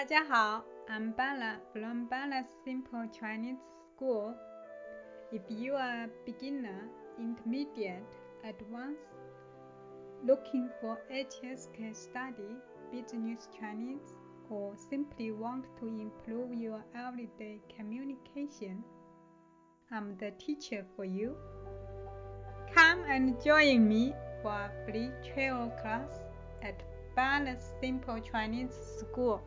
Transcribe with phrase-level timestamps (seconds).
[0.00, 3.58] 大家好，I'm Bala from Bala Simple Chinese
[3.94, 4.34] School.
[5.32, 8.04] If you are a beginner, intermediate,
[8.44, 9.00] advanced,
[10.24, 12.56] looking for HSK study,
[12.92, 14.14] business Chinese,
[14.50, 18.84] or simply want to improve your everyday communication,
[19.90, 21.34] I'm the teacher for you.
[22.74, 26.10] Come and join me for a free travel class
[26.62, 26.82] at
[27.16, 29.40] Bala Simple Chinese School.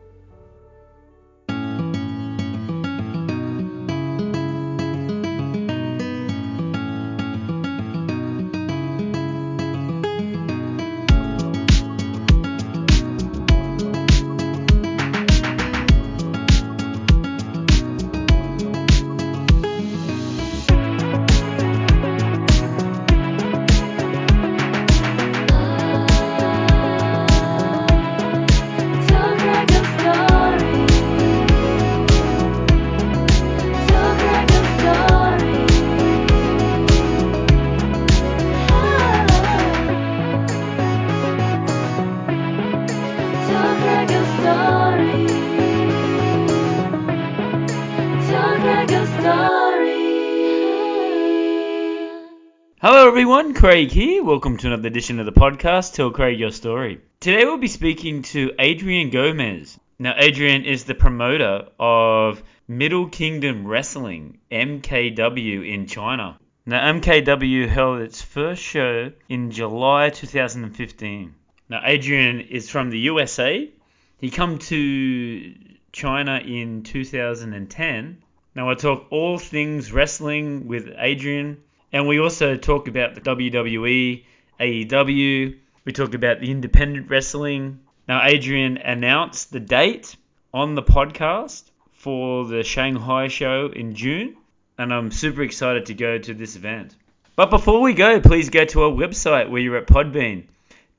[53.15, 54.21] Everyone, Craig here.
[54.21, 56.99] Welcome to another edition of the podcast, Tell Craig Your Story.
[57.21, 59.79] Today we'll be speaking to Adrian Gomez.
[59.97, 66.37] Now, Adrian is the promoter of Middle Kingdom Wrestling, MKW, in China.
[66.65, 71.33] Now, MKW held its first show in July 2015.
[71.69, 73.71] Now, Adrian is from the USA.
[74.17, 75.55] He come to
[75.93, 78.23] China in 2010.
[78.55, 84.23] Now, I talk all things wrestling with Adrian, and we also talk about the WWE,
[84.59, 85.57] AEW.
[85.85, 87.79] We talk about the independent wrestling.
[88.07, 90.15] Now, Adrian announced the date
[90.53, 91.63] on the podcast
[91.93, 94.35] for the Shanghai show in June,
[94.77, 96.95] and I'm super excited to go to this event.
[97.35, 100.45] But before we go, please go to our website where you're at Podbean.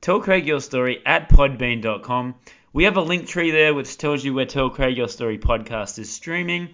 [0.01, 2.35] Tell Craig Your Story at podbean.com.
[2.73, 5.97] We have a link tree there which tells you where Tell Craig Your Story podcast
[5.97, 6.69] is streaming.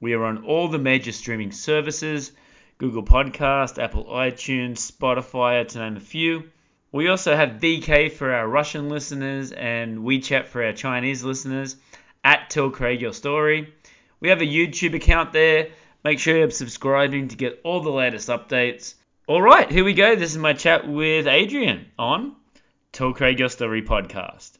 [0.00, 2.32] We are on all the major streaming services
[2.78, 6.44] Google Podcast, Apple iTunes, Spotify, to name a few.
[6.92, 11.76] We also have VK for our Russian listeners and WeChat for our Chinese listeners
[12.22, 13.72] at Tell Craig Your Story.
[14.20, 15.68] We have a YouTube account there.
[16.04, 18.94] Make sure you're subscribing to get all the latest updates.
[19.26, 20.14] All right, here we go.
[20.14, 22.36] This is my chat with Adrian on
[22.92, 24.52] Tell Craig Your Story podcast.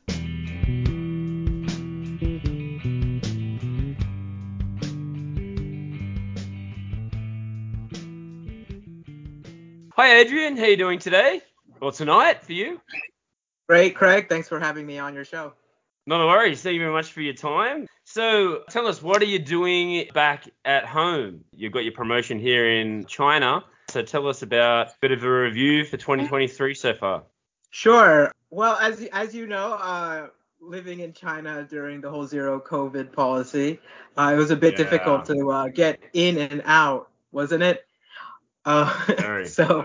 [9.97, 11.41] Hi Adrian, how you doing today?
[11.81, 12.83] Or tonight for you?
[13.67, 14.29] Great, Craig.
[14.29, 15.55] Thanks for having me on your show.
[16.07, 16.61] Not a worries.
[16.61, 17.87] Thank you very much for your time.
[18.05, 21.45] So tell us, what are you doing back at home?
[21.55, 23.65] You've got your promotion here in China.
[23.89, 27.23] So tell us about a bit of a review for 2023 so far.
[27.71, 28.31] Sure.
[28.51, 30.27] Well, as as you know, uh,
[30.61, 33.81] living in China during the whole zero COVID policy,
[34.19, 34.85] uh, it was a bit Yeah.
[34.85, 37.86] difficult to uh, get in and out, wasn't it?
[38.67, 39.85] Uh, so,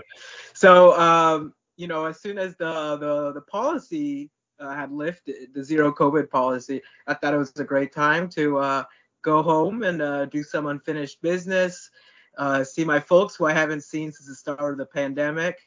[0.52, 5.64] so um, you know, as soon as the the the policy uh, had lifted, the
[5.64, 8.84] zero COVID policy, I thought it was a great time to uh,
[9.22, 11.90] go home and uh, do some unfinished business,
[12.38, 15.58] uh, see my folks who I haven't seen since the start of the pandemic,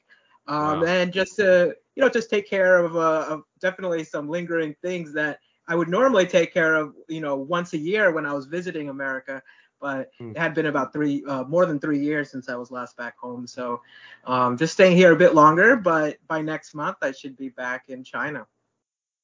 [0.48, 0.84] um, Wow.
[0.84, 5.14] and just to you know just take care of, uh, of definitely some lingering things
[5.14, 8.46] that I would normally take care of you know once a year when I was
[8.46, 9.42] visiting America.
[9.80, 10.31] But Hmm.
[10.31, 13.18] it had been about three, uh, more than three years since I was last back
[13.18, 13.46] home.
[13.47, 13.81] So
[14.25, 15.75] um, just staying here a bit longer.
[15.75, 18.47] But by next month, I should be back in China.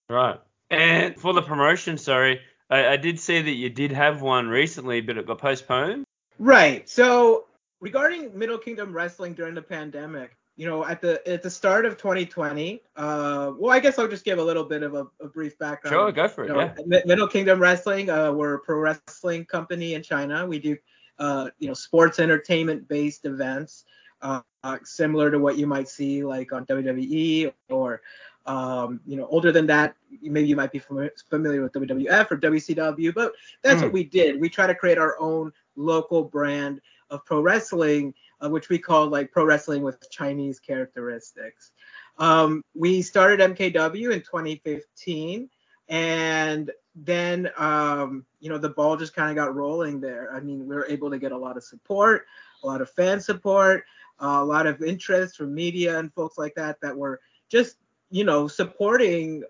[0.10, 0.40] Right.
[0.70, 5.02] And for the promotion, sorry, I, I did see that you did have one recently,
[5.02, 6.06] but it got postponed.
[6.40, 6.88] Right.
[6.90, 7.46] So
[7.80, 11.98] regarding Middle Kingdom Wrestling during the pandemic, you know, at the at the start of
[11.98, 15.58] 2020, uh, well, I guess I'll just give a little bit of a, a brief
[15.58, 15.96] background.
[15.96, 16.50] Sure, go for it.
[16.50, 17.00] You know, Yeah.
[17.08, 20.46] Middle Kingdom Wrestling, uh, we're a pro wrestling company in China.
[20.46, 20.78] We do,
[21.18, 23.86] uh, you know, sports entertainment based events,
[24.22, 28.04] uh, uh, similar to what you might see like on WWE or,
[28.46, 32.38] um, you know, older than that, maybe you might be fami- familiar with WWF or
[32.38, 33.34] WCW, but
[33.64, 33.86] that's Mm.
[33.86, 34.40] what we did.
[34.40, 39.08] We try to create our own local brand of pro wrestling, uh, which we call
[39.08, 41.72] like pro wrestling with Chinese characteristics.
[42.18, 45.50] Um, we started MKW in 2015,
[45.90, 50.34] and then um, you know the ball just kind of got rolling there.
[50.34, 52.26] I mean, we were able to get a lot of support,
[52.64, 53.84] a lot of fan support,
[54.22, 57.78] uh, a lot of interest from media and folks like that that were just
[58.10, 59.44] you know supporting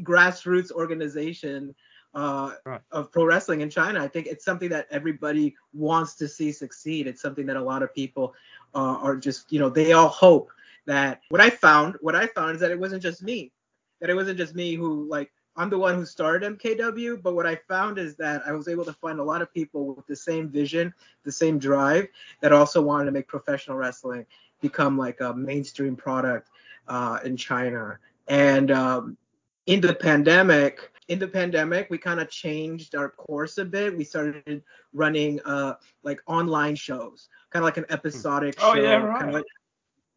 [0.00, 1.74] grassroots organization
[2.16, 2.80] uh, Right.
[2.92, 4.02] of pro wrestling in China.
[4.02, 7.06] I think it's something that everybody wants to see succeed.
[7.06, 8.34] It's something that a lot of people
[8.74, 10.50] uh, are just, you know, they all hope
[10.86, 11.20] that.
[11.28, 13.52] What I found, what I found is that it wasn't just me,
[14.00, 15.30] that it wasn't just me who like.
[15.58, 18.84] I'm the one who started MKW, but what I found is that I was able
[18.84, 20.92] to find a lot of people with the same vision,
[21.24, 22.08] the same drive,
[22.42, 24.26] that also wanted to make professional wrestling
[24.60, 26.50] become like a mainstream product
[26.88, 27.98] uh, in China.
[28.28, 29.16] And um,
[29.64, 33.96] in the pandemic, in the pandemic, we kind of changed our course a bit.
[33.96, 34.62] We started
[34.92, 39.32] running uh, like online shows, kind of like an episodic Oh, show, yeah, right.
[39.32, 39.44] like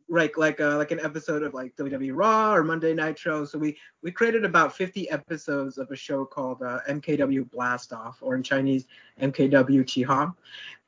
[0.09, 3.45] like like uh, like an episode of like WWE Raw or Monday Night Nitro.
[3.45, 8.17] So we we created about 50 episodes of a show called uh, MKW Blast Off,
[8.21, 8.85] or in Chinese
[9.21, 10.33] MKW Qihang.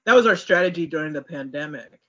[0.06, 2.00] That was our strategy during the pandemic.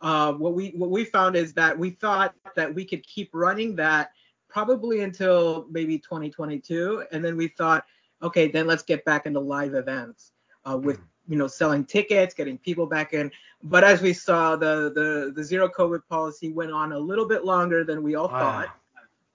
[0.00, 3.74] Uh, what we what we found is that we thought that we could keep running
[3.76, 4.10] that
[4.48, 7.84] probably until maybe 2022, and then we thought,
[8.22, 10.32] okay, then let's get back into live events
[10.64, 13.30] uh, with you know selling tickets, getting people back in.
[13.62, 17.44] But as we saw, the the the zero COVID policy went on a little bit
[17.44, 18.68] longer than we all thought.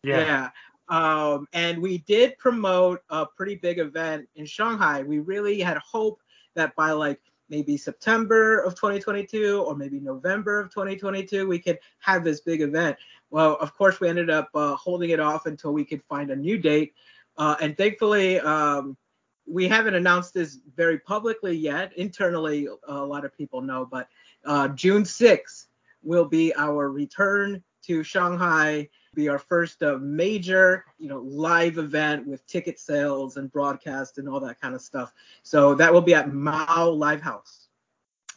[0.03, 0.49] Yeah.
[0.89, 5.01] Um, and we did promote a pretty big event in Shanghai.
[5.01, 6.21] We really had hope
[6.55, 7.19] that by like
[7.53, 12.97] maybe September of 2022 or maybe November of 2022, we could have this big event.
[13.29, 16.35] Well, of course, we ended up uh, holding it off until we could find a
[16.35, 16.95] new date.
[17.37, 18.97] Uh, and thankfully, um,
[19.45, 21.95] we haven't announced this very publicly yet.
[21.95, 24.07] Internally, a lot of people know, but
[24.45, 25.67] uh, June 6th
[26.01, 32.27] will be our return to Shanghai, be our first uh, major, you know, live event
[32.27, 35.13] with ticket sales and broadcast and all that kind of stuff.
[35.43, 37.67] So that will be at Mao Live House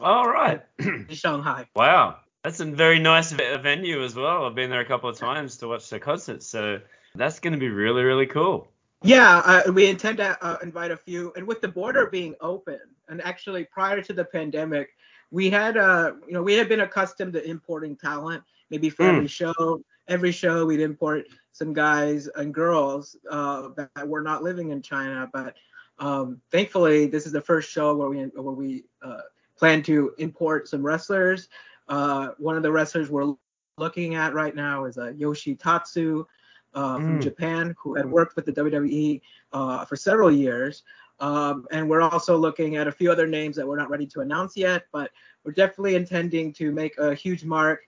[0.01, 0.63] All right.
[1.11, 1.67] Shanghai.
[1.75, 2.17] wow.
[2.45, 4.45] That's a very nice venue as well.
[4.47, 6.47] I've been there a couple of times to watch the concerts.
[6.47, 6.81] So
[7.17, 8.69] that's going to be really, really cool.
[9.03, 12.79] Yeah, uh, we intend to uh, invite a few, and with the border being open,
[13.09, 14.91] and actually prior to the pandemic,
[15.31, 18.43] we had, uh, you know, we had been accustomed to importing talent.
[18.71, 19.17] Maybe for Mm.
[19.17, 24.71] every show, every show we'd import some guys and girls uh, that were not living
[24.71, 25.29] in China.
[25.33, 25.55] But
[25.99, 29.23] um, thankfully, this is the first show where we where we uh,
[29.57, 31.49] plan to import some wrestlers.
[31.89, 33.35] Uh, one of the wrestlers we're
[33.79, 36.27] looking at right now is uh, Yoshi Tatsu
[36.75, 37.23] uh, from Mm.
[37.23, 39.21] Japan, who had worked with the WWE
[39.53, 40.83] uh, for several years.
[41.19, 44.21] Um, and we're also looking at a few other names that we're not ready to
[44.21, 45.11] announce yet, but
[45.45, 47.81] we're definitely intending to make a huge mark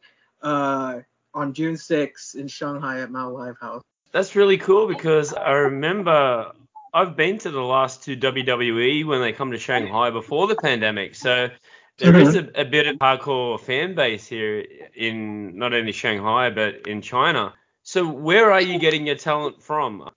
[0.43, 1.01] uh,
[1.39, 3.83] on June 6th in Shanghai at Mao Live House.
[4.13, 6.53] That's really cool because I remember
[6.93, 11.15] I've been to the last two WWE when they come to Shanghai before the pandemic.
[11.15, 11.51] So
[11.99, 14.65] there is a, a bit of hardcore fan base here
[14.95, 17.55] in not only Shanghai but in China.
[17.83, 20.09] So where are you getting your talent from?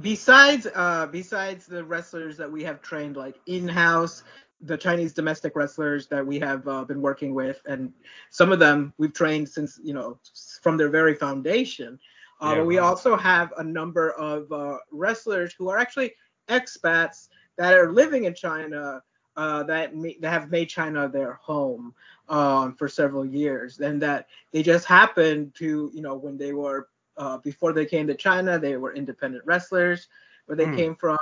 [0.00, 4.24] Besides, uh, besides the wrestlers that we have trained like in-house,
[4.64, 7.92] the Chinese domestic wrestlers that we have uh, been working with, and
[8.30, 10.18] some of them we've trained since you know
[10.62, 11.98] from their very foundation.
[12.40, 16.14] Uh, Yeah, but we also have a number of uh, wrestlers who are actually
[16.48, 19.02] expats that are living in China
[19.36, 21.94] uh, that, ma- that have made China their home
[22.28, 26.88] um, for several years, and that they just happened to, you know, when they were
[27.16, 30.08] uh, before they came to China, they were independent wrestlers
[30.46, 30.80] where they Hmm.
[30.80, 31.18] came from.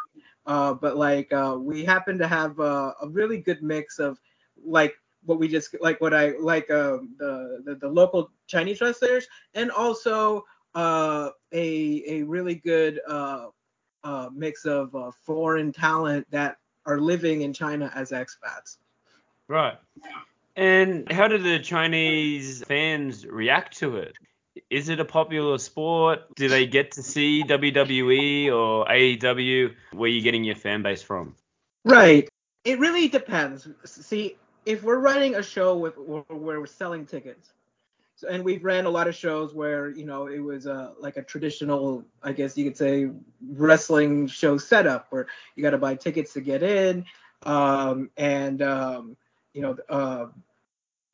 [0.46, 4.18] Uh, but like uh, we happen to have a really good mix of
[4.64, 4.94] like
[5.24, 9.70] what we just like what I like um, the, the the local Chinese wrestlers and
[9.70, 10.44] also
[10.74, 13.46] uh, a a really good uh,
[14.04, 14.94] uh, mix of
[15.24, 16.56] foreign talent that
[16.86, 18.78] are living in China as expats.
[19.48, 19.78] Right.
[20.56, 24.16] And how do the Chinese fans react to it?
[24.68, 26.34] Is it a popular sport?
[26.34, 29.74] Do they get to see WWE or AEW?
[29.92, 31.34] Where are you getting your fan base from?
[31.84, 32.28] Right.
[32.64, 33.66] It really depends.
[33.84, 37.52] See, if we're running a show with where we're selling tickets,
[38.22, 41.16] so, and we've ran a lot of shows where you know it was uh, like
[41.16, 43.10] a traditional, I guess you could say,
[43.48, 47.04] wrestling show setup where you got to buy tickets to get in,
[47.44, 49.16] um, and um,
[49.54, 50.26] you know uh,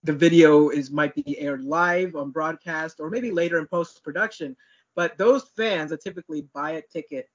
[0.09, 4.57] the video is might be aired live on broadcast or maybe later in post production.
[4.95, 7.29] But those fans that typically buy a ticket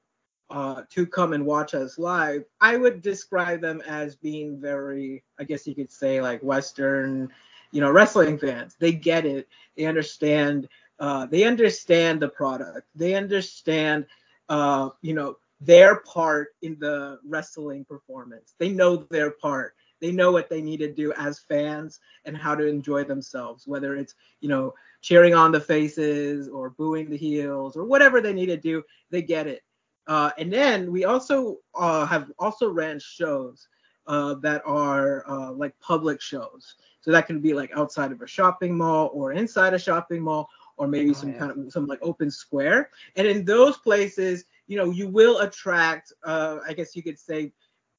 [0.49, 5.43] uh, to come and watch us live, I would describe them as being very, I
[5.43, 7.29] guess you could say, like Western,
[7.69, 8.75] you know, wrestling fans.
[8.79, 9.47] They get it.
[9.77, 10.67] They understand.
[10.97, 12.87] Uh, they understand the product.
[12.95, 14.07] They understand,
[14.49, 18.55] uh, you know, their part in the wrestling performance.
[18.57, 19.75] They know their part.
[19.99, 23.95] They know what they need to do as fans and how to enjoy themselves, whether
[23.95, 28.47] it's, you know, cheering on the faces or booing the heels or whatever they need
[28.47, 28.83] to do.
[29.09, 29.61] They get it
[30.07, 33.67] Uh, and then we also uh, have also ran shows
[34.07, 36.75] uh, that are uh, like public shows.
[37.01, 40.49] So that can be like outside of a shopping mall or inside a shopping mall
[40.77, 41.37] or maybe Oh, some yeah.
[41.37, 42.89] kind of some like open square.
[43.15, 47.51] And in those places, you know, you will attract, uh, I guess you could say,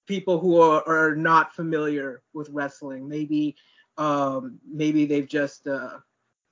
[0.07, 3.09] people who are, are not familiar with wrestling.
[3.09, 3.57] Maybe,
[3.97, 5.99] um, maybe they've just, uh,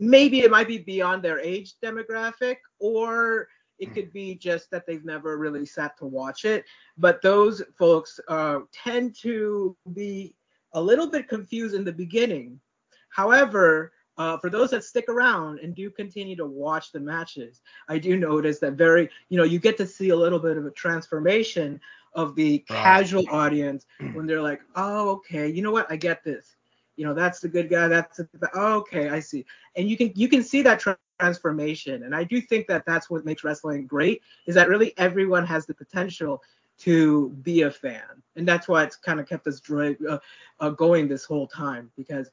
[0.01, 5.05] maybe it might be beyond their age demographic, or it could be just that they've
[5.05, 6.65] never really sat to watch it.
[6.97, 10.35] But those folks uh, tend to be
[10.73, 12.61] a little bit confused in the beginning.
[13.09, 17.99] However, uh, for those that stick around and do continue to watch the matches, I
[17.99, 20.71] do notice that very, you know, you get to see a little bit of a
[20.71, 21.81] transformation
[22.15, 23.01] of the Right.
[23.01, 26.57] casual audience when they're like, oh, okay, you know what, I get this.
[26.97, 27.89] You know, that's the good guy.
[27.89, 29.45] That's the, oh, okay, I see.
[29.77, 31.75] And you can you can see that transformation.
[31.75, 34.01] And I do think that that's what makes wrestling great
[34.31, 36.43] is that really everyone has the potential
[36.79, 40.19] to be a fan, and that's why it's kind of kept us dri- uh,
[40.61, 42.31] uh, going this whole time because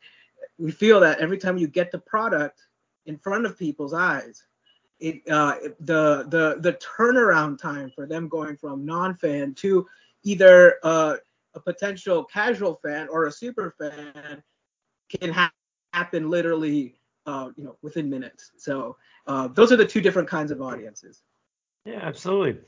[0.57, 2.67] we feel that every time you get the product
[3.05, 4.45] in front of people's eyes,
[4.99, 9.87] it uh, the the the turnaround time for them going from non-fan to
[10.23, 11.15] either uh,
[11.55, 14.43] a potential casual fan or a super fan
[15.09, 15.51] can ha-
[15.93, 18.51] happen literally uh, you know within minutes.
[18.57, 21.23] So uh, those are the two different kinds of audiences.
[21.85, 22.61] Yeah, absolutely.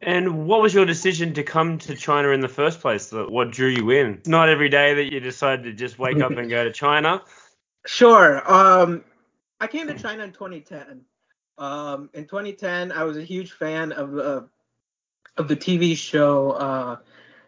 [0.00, 3.10] And what was your decision to come to China in the first place?
[3.12, 4.14] What drew you in?
[4.14, 7.22] It's not every day that you decide to just wake up and go to China.
[7.86, 8.42] Sure.
[8.52, 9.02] Um,
[9.60, 11.00] I came to China in 2010.
[11.58, 14.42] Um, in 2010, I was a huge fan of uh,
[15.36, 16.96] of the TV show uh,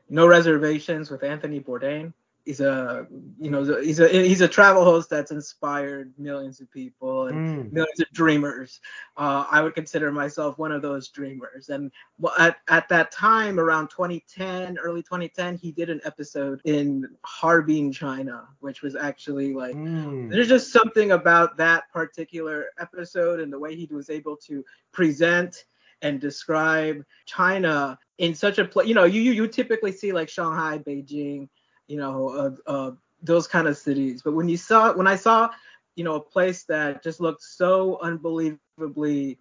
[0.09, 2.13] No Reservations with Anthony Bourdain.
[2.45, 3.07] He's a
[3.39, 7.73] you know he's a he's a travel host that's inspired millions of people and Mm.
[7.73, 8.81] millions of dreamers.
[9.17, 11.69] Uh, I would consider myself one of those dreamers.
[11.69, 11.91] And
[12.39, 18.49] at, at that time, around 2010, early 2010, he did an episode in Harbin, China,
[18.61, 20.31] which was actually like Mm.
[20.31, 25.65] there's just something about that particular episode and the way he was able to present
[26.03, 28.89] and describe China in such a place.
[28.89, 31.49] You know, you, you you typically see like Shanghai, Beijing,
[31.91, 32.91] you know, uh, uh,
[33.23, 34.23] those kind of cities.
[34.23, 35.51] But when you saw when I saw,
[35.97, 39.39] you know, a place that just looked so unbelievably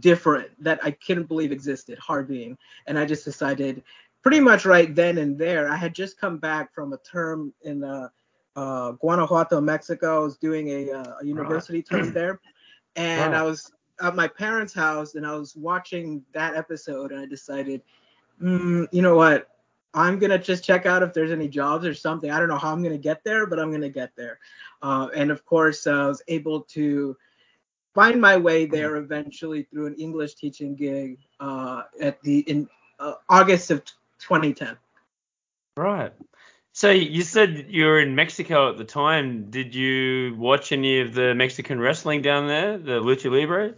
[0.00, 3.84] different that I couldn't believe existed, Harbin, and I just decided
[4.22, 5.68] pretty much right then and there.
[5.70, 8.08] I had just come back from a term in uh,
[8.56, 10.16] uh, Guanajuato, Mexico.
[10.16, 12.40] I was doing a, uh, a university term there,
[12.96, 13.40] and Right.
[13.40, 13.70] I was
[14.02, 17.82] at my parents' house and I was watching that episode, and I decided,
[18.42, 19.48] mm, you know what?
[19.96, 22.30] I'm gonna just check out if there's any jobs or something.
[22.30, 24.38] I don't know how I'm gonna get there, but I'm gonna get there.
[24.82, 27.16] Uh, and of course, uh, I was able to
[27.94, 33.14] find my way there eventually through an English teaching gig uh, at the in uh,
[33.30, 33.82] August of
[34.18, 34.76] 2010.
[35.78, 36.12] Right.
[36.72, 39.50] So you said you were in Mexico at the time.
[39.50, 43.76] Did you watch any of the Mexican wrestling down there, the Lucha Libre?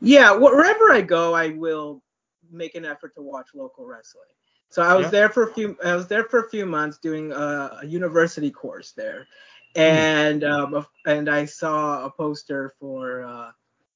[0.00, 2.04] Yeah, wh- wherever I go, I will
[2.52, 4.28] make an effort to watch local wrestling.
[4.76, 5.10] So I was Yeah.
[5.10, 5.74] there for a few.
[5.82, 9.26] I was there for a few months doing a, a university course there,
[9.74, 13.24] and um, and I saw a poster for.
[13.24, 13.52] Uh,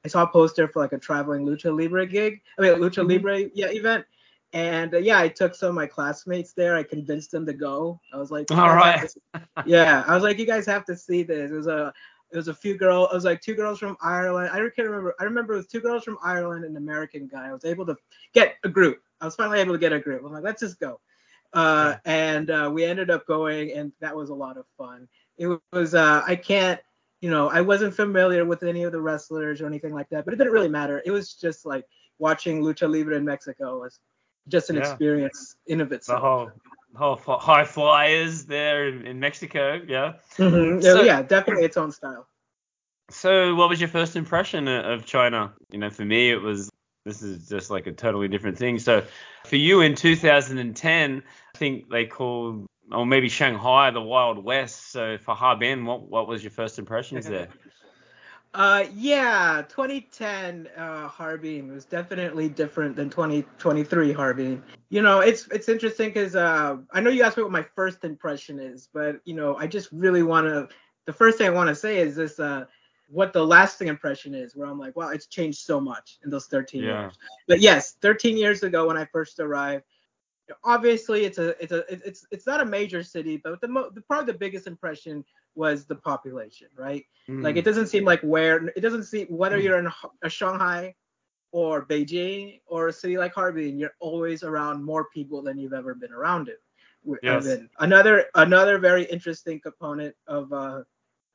[0.07, 2.41] I saw a poster for like a traveling lucha libre gig.
[2.59, 3.09] I mean, lucha Mhm.
[3.11, 4.07] libre yeah event.
[4.55, 6.77] And uh, yeah, I took some of my classmates there.
[6.77, 8.01] I convinced them to go.
[8.15, 9.07] I was like, "You All right.
[9.67, 11.51] yeah, I was like, you guys have to see this.
[11.51, 11.93] It was a,
[12.33, 13.11] it was a few girls.
[13.13, 14.49] It was like two girls from Ireland.
[14.51, 15.15] I can't remember.
[15.21, 17.49] I remember it was two girls from Ireland and an American guy.
[17.49, 17.97] I was able to
[18.33, 19.03] get a group.
[19.21, 20.23] I was finally able to get a group.
[20.25, 21.01] I'm like, let's just go.
[21.53, 25.09] Uh, and uh, we ended up going, and that was a lot of fun.
[25.37, 25.95] It was.
[25.95, 26.81] Uh, I can't.
[27.21, 30.33] You know, I wasn't familiar with any of the wrestlers or anything like that, but
[30.33, 31.03] it didn't really matter.
[31.05, 31.85] It was just like
[32.19, 33.99] watching lucha libre in Mexico was
[34.49, 34.83] just an Yeah.
[34.83, 36.21] experience in of The itself.
[36.21, 36.51] whole,
[36.97, 39.83] whole f- high flyers there in, Mexico.
[39.87, 40.15] Yeah.
[40.39, 40.83] Mhm.
[40.83, 42.27] So- yeah, definitely its own style.
[43.11, 45.53] So, what was your first impression of China?
[45.71, 46.71] You know, for me, it was
[47.05, 48.79] this is just like a totally different thing.
[48.79, 49.05] So,
[49.47, 51.23] for you in 2010,
[51.55, 54.93] I think they called, or maybe Shanghai, the Wild West.
[54.93, 57.49] So, for Harbin, what what was your first impressions there?
[58.53, 64.63] Uh, yeah, 2010 uh, Harbin was definitely different than 2023 Harbin.
[64.89, 68.03] You know, it's it's interesting because uh, I know you asked me what my first
[68.03, 70.69] impression is, but you know, I just really want to.
[71.07, 72.65] The first thing I want to say is this: uh,
[73.11, 76.47] what the lasting impression is, where I'm like, wow, it's changed so much in those
[76.47, 77.03] 13 Yeah.
[77.03, 77.19] years.
[77.49, 79.85] But yes, 13 years ago when I first arrived,
[80.65, 84.01] obviously it's a it's a it's it's not a major city, but the, mo- the
[84.03, 85.25] probably the biggest impression
[85.55, 87.05] was the population, right?
[87.29, 87.59] Like Mm.
[87.59, 89.89] it doesn't seem like where it doesn't seem whether you're in
[90.23, 90.95] a Shanghai
[91.53, 95.95] or Beijing or a city like Harbin, you're always around more people than you've ever
[95.95, 96.61] been around it.
[97.23, 97.59] Yes.
[97.79, 100.83] Another another very interesting component of uh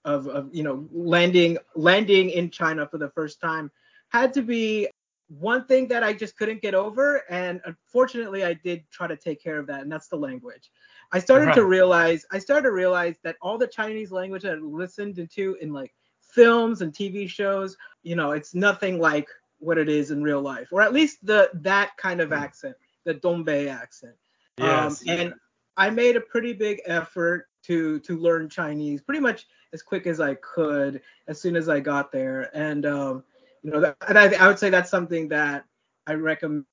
[0.05, 3.69] of, of you know landing landing in China for the first time
[4.09, 4.87] had to be
[5.27, 9.41] one thing that I just couldn't get over, and unfortunately I did try to take
[9.41, 10.71] care of that, and that's the language.
[11.11, 14.61] I started to realize I started to realize that all the Chinese language that I
[14.61, 19.27] listened to in like films and TV shows, you know, it's nothing like
[19.59, 23.15] what it is in real life, or at least the that kind of accent, the
[23.15, 24.15] Dongbei accent.
[24.57, 25.01] Yes.
[25.01, 25.33] Um, and
[25.77, 30.19] I made a pretty big effort to to learn Chinese, pretty much as quick as
[30.19, 32.49] I could as soon as I got there.
[32.55, 33.23] And um,
[33.63, 35.65] you know, that, and I, I would say that's something that
[36.07, 36.65] I recommend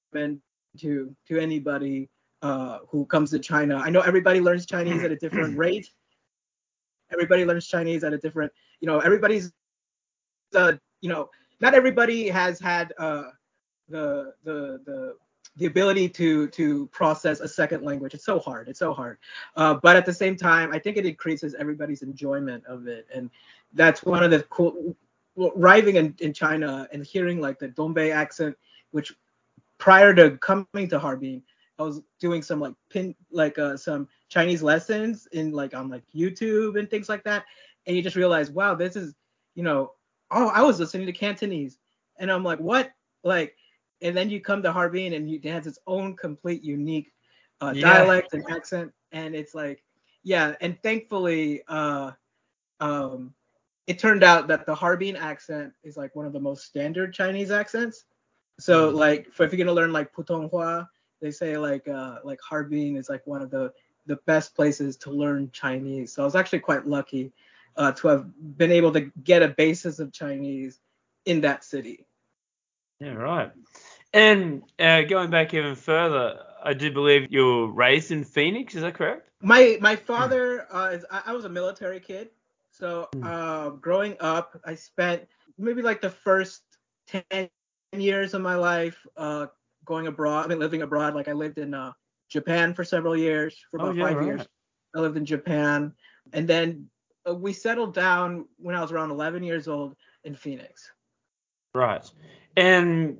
[0.78, 2.08] to to anybody
[2.42, 3.76] uh, who comes to China.
[3.76, 5.88] I know everybody learns Chinese at a different rate.
[7.12, 9.52] Everybody learns Chinese at a different, you know, everybody's,
[10.54, 10.72] uh,
[11.02, 11.28] you know,
[11.60, 13.24] not everybody has had uh,
[13.88, 15.14] the the the
[15.56, 18.14] the ability to to process a second language.
[18.14, 18.68] It's so hard.
[18.68, 19.18] It's so hard.
[19.56, 23.30] Uh, but at the same time, I think it increases everybody's enjoyment of it, and
[23.74, 24.96] that's one of the cool.
[25.38, 28.54] Arriving in, in China and hearing like the Dongbei accent,
[28.90, 29.14] which
[29.78, 31.42] prior to coming to Harbin,
[31.78, 36.02] I was doing some like pin like uh, some Chinese lessons in like on like
[36.14, 37.44] YouTube and things like that,
[37.86, 39.14] and you just realize, wow, this is,
[39.54, 39.92] you know,
[40.30, 41.78] oh, I was listening to Cantonese,
[42.18, 42.92] and I'm like, what,
[43.24, 43.56] like,
[44.02, 47.12] and then you come to Harbin and it has its own complete unique
[47.60, 47.82] uh, Yeah.
[47.82, 49.82] dialect and accent, and it's like,
[50.24, 52.12] yeah, and thankfully, uh,
[52.80, 53.34] um,
[53.86, 57.50] it turned out that the Harbin accent is like one of the most standard Chinese
[57.50, 58.04] accents.
[58.58, 58.94] So Mm.
[58.94, 60.88] like, for if you're gonna learn like Putonghua,
[61.20, 63.72] they say like uh like Harbin is like one of the
[64.06, 66.12] the best places to learn Chinese.
[66.12, 67.32] So I was actually quite lucky
[67.76, 68.26] uh, to have
[68.58, 70.80] been able to get a basis of Chinese
[71.26, 72.06] in that city.
[73.00, 73.52] Yeah, right.
[74.12, 78.74] And uh, going back even further, I do believe you were raised in Phoenix.
[78.74, 79.28] Is that correct?
[79.42, 82.30] My my father uh, is I, I was a military kid,
[82.70, 83.22] so Hmm.
[83.22, 85.26] uh, growing up, I spent
[85.58, 86.62] maybe like the first
[87.06, 89.46] ten years of my life uh,
[89.84, 90.44] going abroad.
[90.44, 91.14] I mean, living abroad.
[91.14, 91.92] Like I lived in uh,
[92.28, 94.36] Japan for several years, for Oh, about yeah, five right.
[94.36, 94.48] years.
[94.94, 95.94] I lived in Japan,
[96.32, 96.88] and then
[97.28, 100.92] uh, we settled down when I was around 11 years old in Phoenix.
[101.74, 102.08] Right.
[102.56, 103.18] And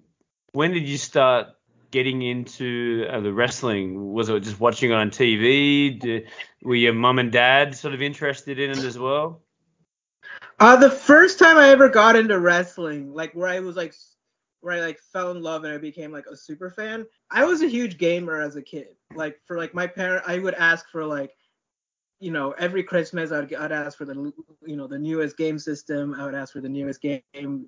[0.53, 1.49] when did you start
[1.91, 4.13] getting into uh, the wrestling?
[4.13, 5.99] Was it just watching on TV?
[5.99, 6.29] Did,
[6.63, 9.41] were your mum and dad sort of interested in it as well?
[10.59, 13.95] Uh, the first time I ever got into wrestling, like where I was like,
[14.61, 17.05] where I like fell in love and I became like a super fan.
[17.31, 18.95] I was a huge gamer as a kid.
[19.15, 21.33] Like for like my parent, I would ask for like,
[22.21, 24.33] you know, every Christmas I'd I'd ask for the
[24.65, 26.15] you know the newest game system.
[26.15, 27.67] I would ask for the newest game,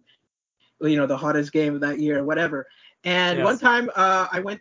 [0.90, 2.66] you know, the hottest game of that year, or whatever.
[3.04, 3.44] And Yes.
[3.44, 4.60] one time, uh, I went.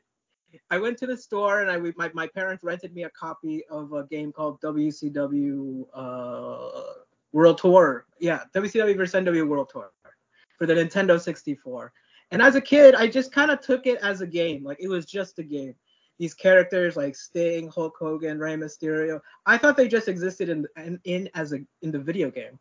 [0.69, 3.91] I went to the store and I my, my parents rented me a copy of
[3.93, 6.83] a game called WCW uh,
[7.31, 8.05] World Tour.
[8.19, 9.91] Yeah, WCW versus NW World Tour
[10.57, 11.91] for the Nintendo 64.
[12.31, 14.63] And as a kid, I just kind of took it as a game.
[14.63, 15.75] Like it was just a game.
[16.19, 19.19] These characters like Sting, Hulk Hogan, Rey Mysterio.
[19.47, 22.59] I thought they just existed in in, in as a in the video game.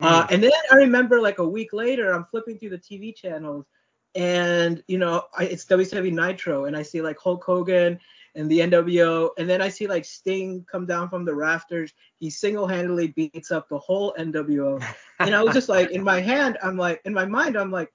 [0.00, 3.66] Uh, and then I remember like a week later, I'm flipping through the TV channels,
[4.14, 7.98] and you know I, it's WWE Nitro, and I see like Hulk Hogan
[8.34, 11.92] and the NWO, and then I see like Sting come down from the rafters.
[12.20, 14.84] He single-handedly beats up the whole NWO,
[15.18, 17.92] and I was just like, in my hand, I'm like, in my mind, I'm like,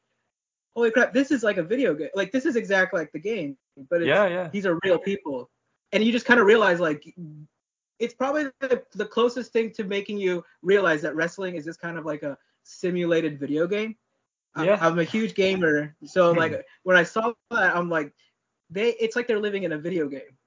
[0.76, 2.10] holy crap, this is like a video game.
[2.16, 3.58] Like this is exactly like the game,
[3.90, 4.50] but it's, Yeah, yeah.
[4.50, 5.50] these are real people,
[5.94, 7.16] and you just kind of realize like
[8.04, 11.98] it's probably the, the closest thing to making you realize that wrestling is just kind
[11.98, 13.96] of like a simulated video game.
[14.58, 14.78] Yeah.
[14.80, 18.14] I'm a huge gamer, so like when I saw that, I'm like,
[18.70, 20.38] they, it's like they're living in a video game.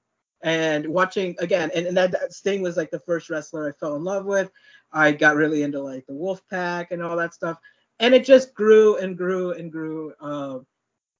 [0.43, 3.95] And watching again, and, and that, that Sting was like the first wrestler I fell
[3.95, 4.51] in love with.
[4.93, 7.57] I got really into like the Wolfpac and all that stuff,
[7.99, 10.13] and it just grew and grew and grew.
[10.21, 10.59] Uh,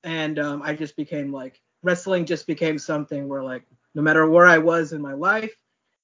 [0.04, 3.64] and um, I just became like wrestling just became something where like
[3.96, 5.56] no matter where I was in my life,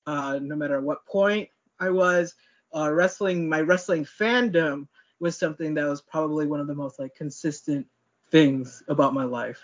[0.06, 2.36] uh, no matter what point I was,
[2.76, 4.88] uh, wrestling my wrestling fandom
[5.20, 7.88] was something that was probably one of the most like consistent
[8.32, 9.60] things about my life.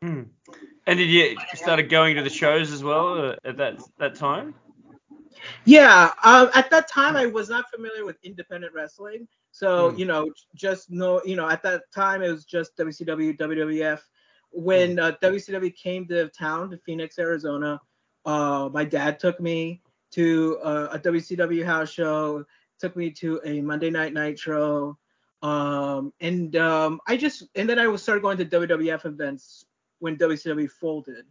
[0.00, 0.22] Hmm.
[0.86, 4.54] And did you started going to the shows as well uh, at that that time?
[5.64, 9.98] Yeah, um, at that time I was not familiar with independent wrestling, so Hmm.
[9.98, 14.00] you know, just no, you know, at that time it was just WCW, WWF.
[14.50, 17.80] When uh, WCW came to town to Phoenix, Arizona,
[18.24, 19.82] uh, my dad took me
[20.12, 22.44] to uh, a WCW house show,
[22.78, 24.98] took me to a Monday Night Nitro,
[25.42, 29.64] Um, and um, I just and then I was started going to WWF events
[29.98, 31.24] when WCW folded.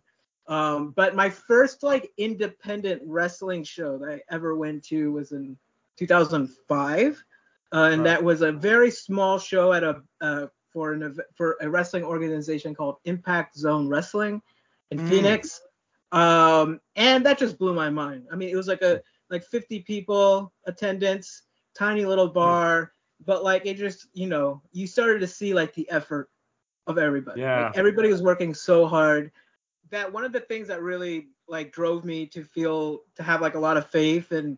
[0.48, 5.58] Um, but my first like independent wrestling show that I ever went to was in
[5.98, 7.24] 2005,
[7.74, 11.70] uh, and that was a very small show at a uh, for an for a
[11.70, 14.42] wrestling organization called Impact Zone Wrestling
[14.90, 15.10] in Mm.
[15.10, 15.62] Phoenix.
[16.12, 18.28] Um, and that just blew my mind.
[18.32, 21.44] I mean, it was like a like 50 people attendance,
[21.78, 22.94] tiny little bar,
[23.26, 26.30] but like it just you know you started to see like the effort
[26.88, 27.42] of everybody.
[27.42, 27.68] Yeah.
[27.68, 29.32] Like, everybody was working so hard.
[29.90, 33.56] That one of the things that really like drove me to feel to have like
[33.56, 34.58] a lot of faith in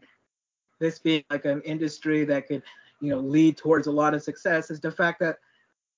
[0.80, 2.63] this being like an industry that could
[3.00, 5.38] you know lead towards a lot of success is the fact that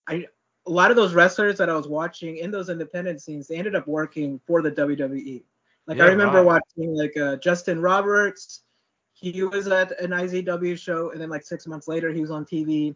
[0.07, 0.25] I
[0.67, 3.75] a lot of those wrestlers that I was watching in those independent scenes they ended
[3.75, 5.43] up working for the WWE.
[5.87, 6.61] Like I remember right.
[6.77, 8.61] watching like uh, Justin Roberts.
[9.13, 12.43] He was at an IZW show, and then like six months later, he was on
[12.45, 12.95] TV.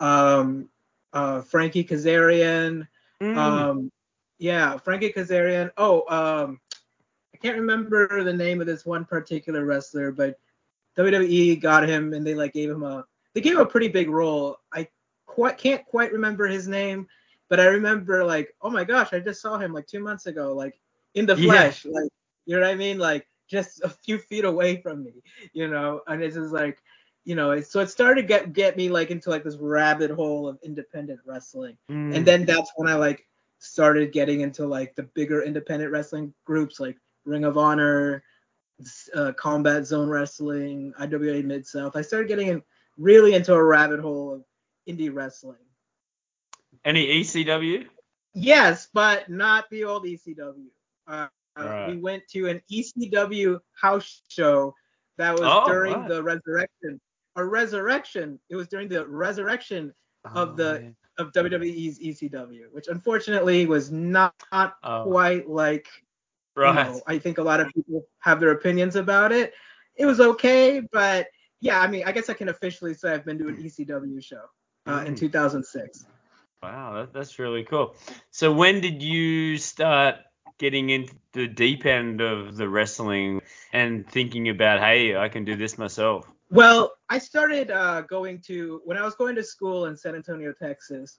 [0.00, 0.68] Um,
[1.12, 2.86] uh, Frankie Kazarian.
[3.20, 3.36] Mm.
[3.36, 3.92] Um,
[4.38, 5.70] yeah, Frankie Kazarian.
[5.76, 6.60] Oh, um,
[7.34, 10.38] I can't remember the name of this one particular wrestler, but
[10.96, 13.04] WWE got him and they like gave him a
[13.34, 14.58] they gave him a pretty big role.
[14.72, 14.88] I
[15.38, 17.06] quite can't quite remember his name,
[17.48, 20.52] but I remember like, oh my gosh, I just saw him like two months ago,
[20.52, 20.80] like
[21.14, 21.44] in the Yeah.
[21.44, 22.10] flesh, like
[22.46, 25.12] you know what I mean, like just a few feet away from me,
[25.52, 26.82] you know, and it's just like,
[27.24, 30.48] you know, so it started to get get me like into like this rabbit hole
[30.48, 32.16] of independent wrestling Mm.
[32.16, 33.26] and then that's when I like
[33.60, 38.24] started getting into like the bigger independent wrestling groups like Ring of Honor,
[39.14, 41.94] uh, Combat Zone Wrestling, IWA Mid South.
[41.96, 42.62] I started getting in,
[42.96, 44.44] really into a rabbit hole of
[44.88, 45.56] indie wrestling.
[46.84, 47.86] Any ECW?
[48.34, 50.66] Yes, but not the old ECW.
[51.06, 51.88] Uh, uh, Right.
[51.90, 54.74] We went to an ECW house show
[55.16, 56.08] that was Oh, during right.
[56.08, 57.00] the resurrection.
[57.36, 58.38] A resurrection.
[58.48, 59.92] It was during the resurrection
[60.34, 64.34] Of the- of WWE's ECW, which unfortunately was not
[64.82, 65.04] Oh.
[65.04, 65.88] quite like
[66.56, 66.86] you right.
[66.92, 69.52] know, I think a lot of people have their opinions about it.
[69.96, 71.28] It was okay, but
[71.60, 74.44] yeah, I mean, I guess I can officially say I've been to an ECW show
[74.88, 75.18] uh, in Mm.
[75.18, 76.06] 2006.
[76.62, 77.94] Wow, that, that's really cool.
[78.30, 80.16] So when did you start
[80.58, 85.54] getting into the deep end of the wrestling and thinking about, hey, I can do
[85.56, 86.26] this myself?
[86.50, 90.52] Well, I started uh, going to when I was going to school in San Antonio,
[90.52, 91.18] Texas.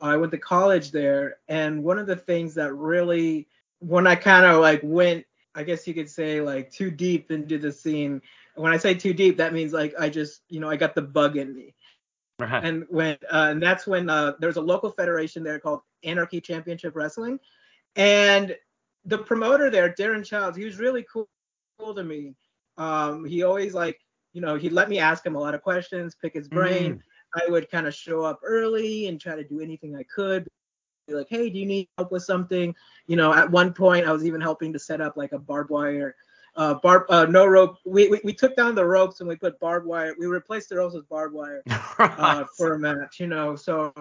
[0.00, 3.46] I went to college there, and one of the things that really,
[3.78, 5.24] when I kind of like went,
[5.54, 8.20] I guess you could say like too deep into the scene.
[8.56, 11.02] When I say too deep, that means like I just, you know, I got the
[11.02, 11.74] bug in me.
[12.40, 12.64] Right.
[12.64, 16.96] and when uh, and that's when uh, there's a local federation there called Anarchy Championship
[16.96, 17.38] Wrestling,
[17.94, 18.56] and
[19.04, 21.28] the promoter there, Darren Childs, he was really cool,
[21.78, 22.34] cool to me.
[22.76, 24.00] Um, he always like,
[24.32, 27.02] you know, he'd let me ask him a lot of questions, pick his brain.
[27.34, 30.48] I would kind of show up early and try to do anything I could.
[31.06, 32.74] Be like, hey, do you need help with something?
[33.06, 35.70] You know, at one point I was even helping to set up like a barbed
[35.70, 36.14] wire,
[36.56, 37.78] uh, barb, uh, no rope.
[37.84, 40.14] We, we we took down the ropes and we put barbed wire.
[40.18, 41.62] We replaced the ropes with barbed wire
[41.98, 43.56] uh, for a match, you know.
[43.56, 43.92] So,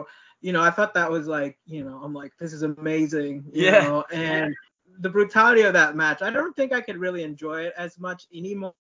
[0.41, 3.65] you know, I thought that was like, you know, I'm like, this is amazing, you
[3.65, 3.81] Yeah.
[3.81, 4.03] know.
[4.13, 4.55] And
[4.99, 8.27] the brutality of that match, I don't think I could really enjoy it as much
[8.33, 8.73] anymore.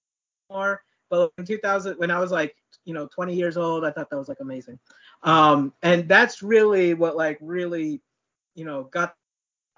[0.49, 2.55] But in 2000, when I was like,
[2.85, 4.79] you know, 20 years old, I thought that was like amazing.
[5.23, 8.01] Um, and that's really what like really,
[8.55, 9.15] you know, got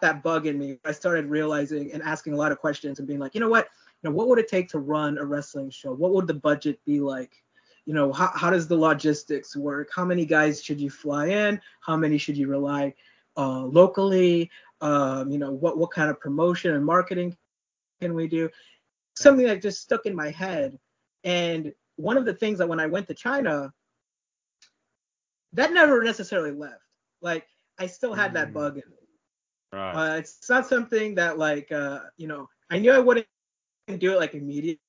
[0.01, 0.79] that bug in me.
[0.85, 3.67] I started realizing and asking a lot of questions and being like, you know what,
[4.05, 5.93] know, what would it take to run a wrestling show?
[5.93, 7.43] What would the budget be like?
[7.85, 9.89] You know, how, how does the logistics work?
[9.95, 11.61] How many guys should you fly in?
[11.81, 12.93] How many should you rely
[13.37, 14.49] uh, locally?
[14.81, 17.35] Um, you know, what what kind of promotion and marketing
[18.01, 18.49] can we do?
[19.15, 20.79] Something that just stuck in my head.
[21.23, 23.73] And one of the things that when I went to China,
[25.53, 26.81] that never necessarily left.
[27.21, 27.47] Like
[27.79, 28.53] I still had that Mm.
[28.53, 28.97] bug in me.
[29.73, 30.15] right.
[30.15, 33.27] Uh, it's not something that like uh, you know I knew I wouldn't
[33.87, 34.81] do it like immediately,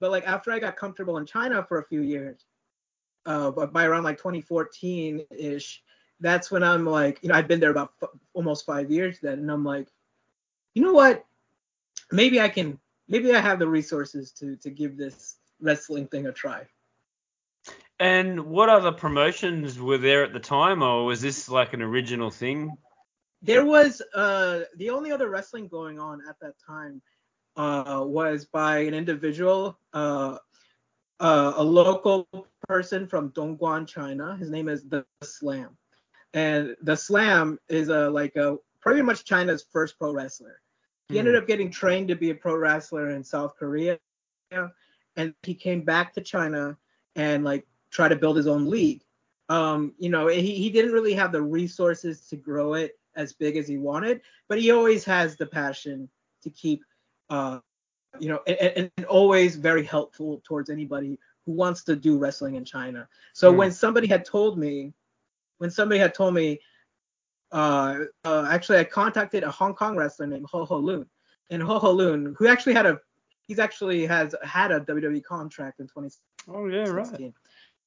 [0.00, 2.44] but like after I got comfortable in China for a few years,
[3.26, 5.82] uh, but by around like 2014 ish,
[6.20, 9.38] that's when I'm like you know I've been there about f- almost five years then,
[9.38, 9.88] and I'm like,
[10.74, 11.24] you know what,
[12.10, 16.32] maybe I can maybe I have the resources to to give this wrestling thing a
[16.32, 16.66] try.
[18.00, 22.30] And what other promotions were there at the time, or was this like an original
[22.30, 22.76] thing?
[23.42, 27.00] There was uh the only other wrestling going on at that time
[27.56, 30.38] uh was by an individual uh
[31.20, 32.28] uh, a local
[32.68, 34.36] person from Dongguan, China.
[34.36, 35.78] His name is the Slam,
[36.34, 40.60] and the Slam is a like a pretty much China's first pro wrestler.
[41.08, 43.98] He ended up getting trained to be a pro wrestler in South Korea,
[45.16, 46.76] and he came back to China
[47.14, 49.02] and like try to build his own league.
[49.48, 53.56] um, you know, he, he didn't really have the resources to grow it as big
[53.56, 56.08] as he wanted, but he always has the passion
[56.42, 56.82] to keep,
[57.30, 57.58] uh,
[58.20, 62.64] you know, and, and always very helpful towards anybody who wants to do wrestling in
[62.64, 63.08] China.
[63.32, 63.56] So Mm.
[63.56, 64.92] when somebody had told me,
[65.58, 66.60] when somebody had told me,
[67.52, 71.06] uh, uh, actually I contacted a Hong Kong wrestler named Ho Ho Lun,
[71.50, 73.00] and Ho Ho Lun, who actually had a,
[73.42, 76.54] he's actually has had a WWE contract in 2016.
[76.54, 77.32] Oh yeah, right.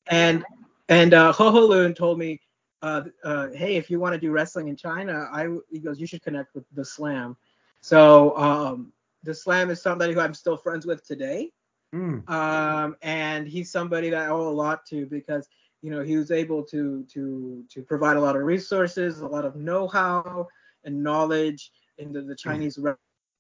[0.08, 0.46] And
[0.90, 2.40] and uh, Ho Ho Lun told me,
[2.82, 6.08] uh, uh, hey, if you want to do wrestling in China, I he goes, you
[6.08, 7.36] should connect with the Slam.
[7.82, 11.52] So um, the Slam is somebody who I'm still friends with today,
[11.94, 12.30] Mm.
[12.30, 15.48] um, and he's somebody that I owe a lot to because
[15.82, 19.46] you know he was able to to to provide a lot of resources, a lot
[19.46, 20.48] of know-how
[20.84, 22.78] and knowledge into the Chinese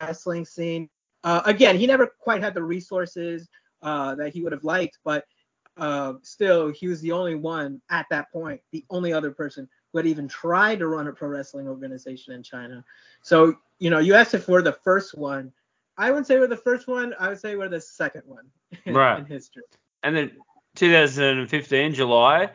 [0.01, 0.89] wrestling scene.
[1.23, 3.49] Uh, again, he never quite had the resources
[3.81, 5.25] uh, that he would have liked, but
[5.77, 9.99] uh, still, he was the only one at that point, the only other person who
[9.99, 12.83] had even tried to run a pro wrestling organization in China.
[13.21, 15.51] So, you know, you asked if we're the first one.
[15.97, 17.13] I wouldn't say we're the first one.
[17.19, 18.45] I would say we're the second one
[18.85, 19.19] in, Right.
[19.19, 19.63] in history.
[20.03, 20.31] And then
[20.75, 22.51] 2015 July,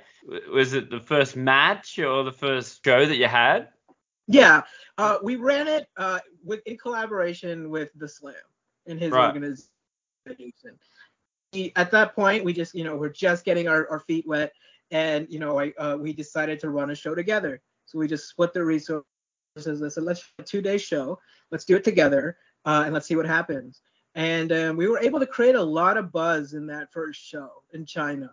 [0.53, 3.69] was it the first match or the first show that you had?
[4.29, 4.63] Yeah,
[4.99, 8.35] uh, we ran it uh, with in collaboration with the Slam
[8.87, 9.27] and his Right.
[9.27, 10.79] organization.
[11.51, 14.53] He, at that point, we just you know we're just getting our, our feet wet,
[14.93, 17.61] and you know I uh, we decided to run a show together.
[17.87, 19.05] So we just split the resources.
[19.59, 21.19] I said let's do a two day show.
[21.51, 23.81] Let's do it together, uh, and let's see what happens.
[24.15, 27.63] And um, we were able to create a lot of buzz in that first show
[27.73, 28.33] in China.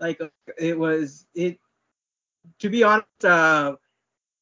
[0.00, 0.20] Like
[0.58, 1.58] it was it.
[2.58, 3.76] To be honest, uh,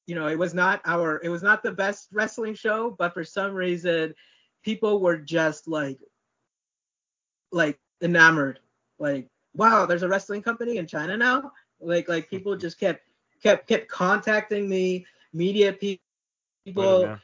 [0.06, 3.24] you know, it was not our, it was not the best wrestling show, but for
[3.24, 4.14] some reason,
[4.64, 5.98] people were just like,
[7.52, 8.60] like enamored,
[8.98, 11.52] like, wow, there's a wrestling company in China now.
[11.80, 13.02] Like, like people just kept,
[13.42, 15.98] kept, kept contacting me, media pe-
[16.64, 17.18] people, Yeah.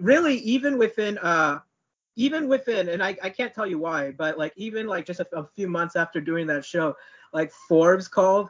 [0.00, 1.60] Really even within, uh,
[2.16, 5.26] even within, and I, I can't tell you why, but like even like just a,
[5.36, 6.96] a few months after doing that show,
[7.32, 8.48] like Forbes called,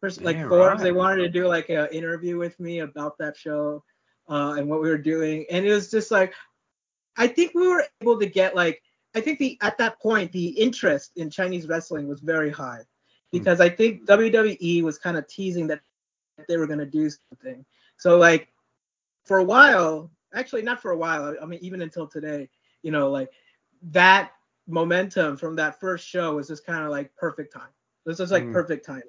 [0.00, 0.84] first, like Yeah, Forbes, right.
[0.84, 3.82] they wanted to do like an interview with me about that show
[4.28, 6.32] uh, and what we were doing, and it was just like,
[7.16, 8.80] I think we were able to get like,
[9.14, 12.82] I think the at that point the interest in Chinese wrestling was very high
[13.32, 15.80] because I think WWE was kind of teasing that
[16.48, 17.64] they were gonna do something.
[17.96, 18.52] So like
[19.24, 22.48] for a while, actually not for a while, I mean even until today,
[22.82, 23.30] you know, like
[23.82, 24.32] that
[24.66, 27.70] momentum from that first show was just kind of like perfect time.
[28.06, 28.52] This was like Mm.
[28.52, 29.02] perfect timing.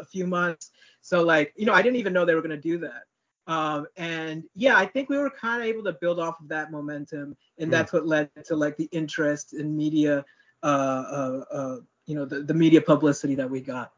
[0.00, 0.70] a few months.
[1.00, 3.04] So like, you know, I didn't even know they were gonna do that.
[3.46, 6.70] Um, and yeah, I think we were kind of able to build off of that
[6.70, 7.72] momentum, and Hmm.
[7.72, 10.24] that's what led to like the interest in media,
[10.62, 13.92] Uh, uh, uh, you know, the, the media publicity that we got.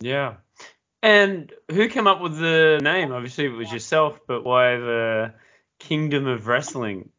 [0.00, 0.34] Yeah.
[1.02, 3.12] And who came up with the name?
[3.12, 5.34] Obviously, it was yourself, but why the
[5.78, 7.10] Kingdom of Wrestling?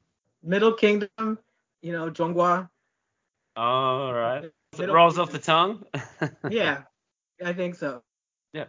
[0.42, 1.40] Middle Kingdom,
[1.82, 2.70] you know, Zhonghua.
[3.56, 4.52] Oh, all right.
[4.78, 5.86] It rolls off the tongue.
[6.50, 6.84] Yeah,
[7.44, 8.04] I think so.
[8.54, 8.66] Yeah.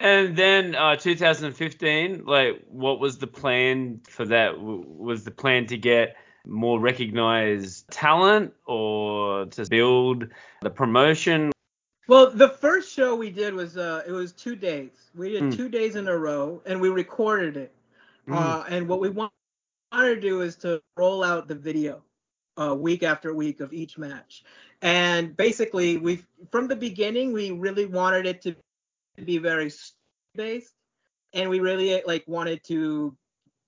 [0.00, 4.60] And then uh, 2015, like, what was the plan for that?
[4.60, 6.16] Was the plan to get
[6.48, 10.28] more recognized talent or to build
[10.62, 11.52] the promotion?
[12.08, 15.10] Well, the first show we did was uh, it was two days.
[15.14, 15.56] We did Mm.
[15.56, 17.74] two days in a row, and we recorded it.
[18.26, 18.34] Mm.
[18.34, 19.32] Uh, and what we want,
[19.92, 22.02] wanted to do is to roll out the video
[22.56, 24.42] uh, week after week of each match.
[24.80, 28.56] And basically, we from the beginning we really wanted it to
[29.24, 29.70] be very
[30.34, 30.72] based,
[31.34, 33.14] and we really like wanted to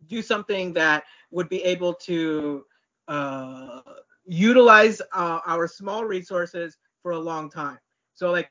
[0.06, 2.64] do something that would be able to
[3.11, 3.83] uh,
[4.27, 7.79] utilize uh, our small resources for a long time.
[8.14, 8.51] So like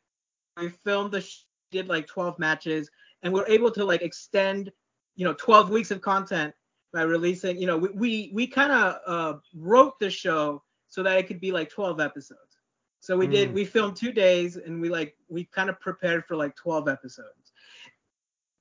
[0.59, 2.89] we filmed the sh- did like 12 matches,
[3.23, 4.71] and we're able to like extend
[5.15, 6.53] you know 12 weeks of content
[6.93, 11.17] by releasing you know we we, we kind of uh, wrote the show so that
[11.17, 12.57] it could be like 12 episodes
[12.99, 13.53] so we did Mm.
[13.53, 17.51] we filmed two days and we like we kind of prepared for like 12 episodes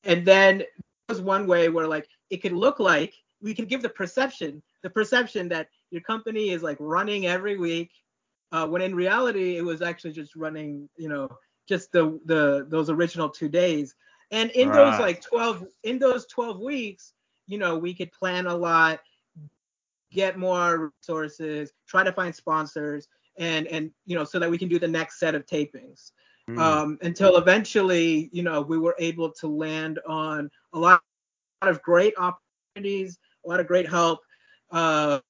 [0.04, 0.62] and then
[1.08, 4.90] was one way where like it could look like we can give the perception the
[4.90, 7.90] perception that your company is like running every week
[8.52, 11.28] uh, when in reality it was actually just running you know
[11.68, 13.94] just the the those original two days.
[14.30, 17.14] And in those like 12 in those 12 weeks
[17.46, 19.00] you know we could plan a lot
[20.12, 24.68] get more resources try to find sponsors and and you know so that we can
[24.68, 26.12] do the next set of tapings.
[26.48, 26.58] Mm.
[26.58, 31.02] um, until eventually, you know, we were able to land on a lot
[31.60, 34.20] of great opportunities, a lot of great help,
[34.70, 35.20] uh,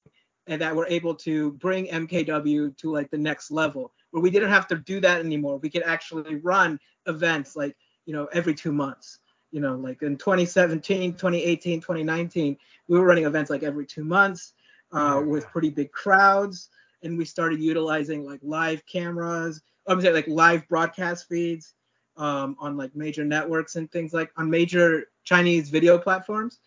[0.49, 4.49] and that we're able to bring MKW to like the next level where we didn't
[4.49, 5.57] have to do that anymore.
[5.57, 9.19] We could actually run events like you know every two months.
[9.51, 12.57] You know, like in 2017, 2018, 2019,
[12.87, 14.53] we were running events like every two months
[14.91, 16.69] uh, with pretty big crowds,
[17.03, 19.61] and we started utilizing like live cameras.
[19.87, 21.73] I'm saying like live broadcast feeds
[22.17, 26.59] um, on like major networks and things like on major Chinese video platforms.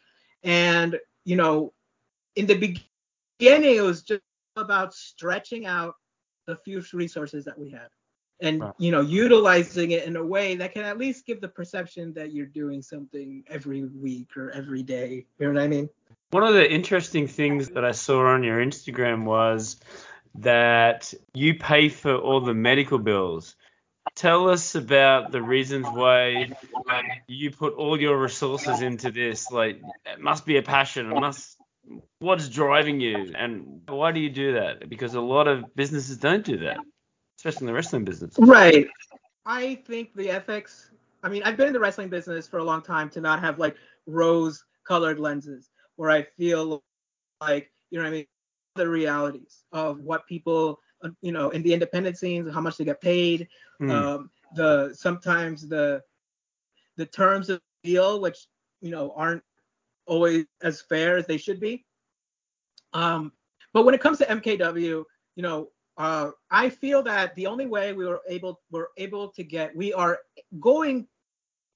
[0.45, 1.73] And you know,
[2.37, 2.83] in the beginning,
[3.49, 4.23] it was just
[4.57, 5.95] about stretching out
[6.47, 7.89] the few resources that we had
[8.41, 8.73] and Right.
[8.79, 12.33] you know utilizing it in a way that can at least give the perception that
[12.33, 15.89] you're doing something every week or every day you know what i mean
[16.31, 19.77] One of the interesting things that I saw on your Instagram was
[20.37, 23.55] that you pay for all the medical bills.
[24.15, 26.49] Tell us about the reasons why
[27.29, 29.51] you put all your resources into this.
[29.51, 31.11] Like, it must be a passion.
[31.13, 31.59] It must.
[32.21, 34.89] What's driving you, and why do you do that?
[34.89, 36.79] Because a lot of businesses don't do that,
[37.39, 38.35] especially in the wrestling business.
[38.39, 38.87] right
[39.47, 40.91] i think the ethics
[41.23, 43.59] i mean i've been in the wrestling business for a long time to not have
[43.59, 46.83] like rose colored lenses where i feel
[47.41, 48.27] like you know what i mean
[48.77, 52.85] the realities of what people uh, you know in the independent scenes how much they
[52.85, 53.49] get paid
[53.81, 53.91] Hmm.
[53.91, 56.01] um, the sometimes the
[56.97, 58.47] the terms of deal which
[58.81, 59.43] you know aren't
[60.07, 61.85] always as fair as they should be.
[62.93, 63.33] Um
[63.73, 67.93] but when it comes to mkw you know uh i feel that the only way
[67.93, 70.19] we were able we're able to get we are
[70.61, 71.07] going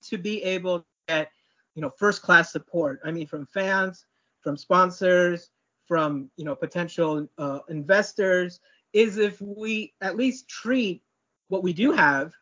[0.03, 1.31] to be able to get
[1.75, 3.01] you know first class support.
[3.05, 4.05] I mean from fans
[4.41, 5.51] from sponsors
[5.87, 8.61] from you know potential uh, investors
[8.93, 11.03] is if we at least treat
[11.49, 12.33] what we do have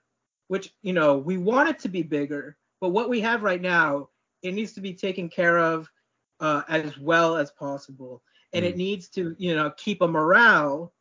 [0.49, 4.09] which you know we want it to be bigger but what we have right now
[4.44, 5.90] it needs to be taken care of
[6.38, 8.22] uh, as well as possible.
[8.52, 10.92] And it needs to you know keep a morale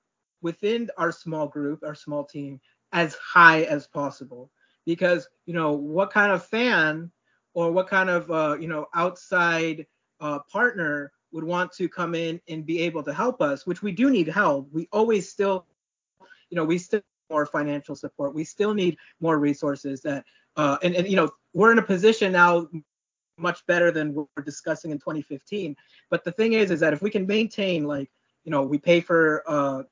[0.41, 2.60] within our small group our small team
[2.93, 4.49] as high as possible.
[4.86, 7.12] Because you know what kind of fan
[7.53, 9.86] or what kind of uh, you know outside
[10.19, 13.91] uh, partner would want to come in and be able to help us which we
[13.91, 14.67] do need help.
[14.71, 15.67] We always still
[16.49, 18.34] you know we still need more financial support.
[18.34, 20.25] We still need more resources that
[20.56, 22.67] uh, and, and you know we're in a position now
[23.38, 25.76] much better than we're discussing in 2015
[26.10, 28.10] but the thing is is that if we can maintain like
[28.43, 29.84] you know we pay for uh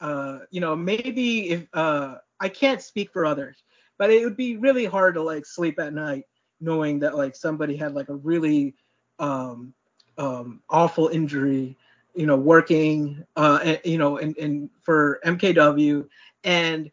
[0.00, 3.64] uh you know maybe if uh i can't speak for others
[3.98, 6.24] but it would be really hard to like sleep at night
[6.60, 8.74] knowing that like somebody had like a really
[9.18, 9.72] um
[10.18, 11.76] um awful injury
[12.14, 16.06] you know working uh you know and, and for mkw
[16.44, 16.90] and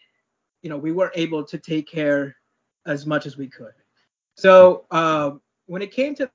[0.61, 2.35] you know we weren't able to take care
[2.85, 3.73] as much as we could.
[4.35, 6.29] So um when it came to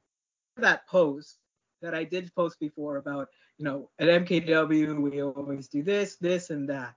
[0.57, 1.39] that post
[1.81, 3.29] that i did post before about
[3.63, 6.97] you know at mkw we always do this this and that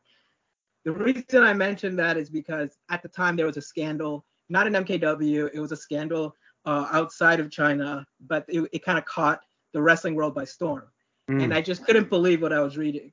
[0.86, 4.68] the reason I mentioned that is because at the time there was a scandal, not
[4.68, 9.06] in MKW, it was a scandal uh, outside of China, but it, it kind of
[9.06, 9.42] caught
[9.74, 10.84] the wrestling world by storm.
[11.28, 11.42] Hmm.
[11.42, 13.12] And I just couldn't believe what I was reading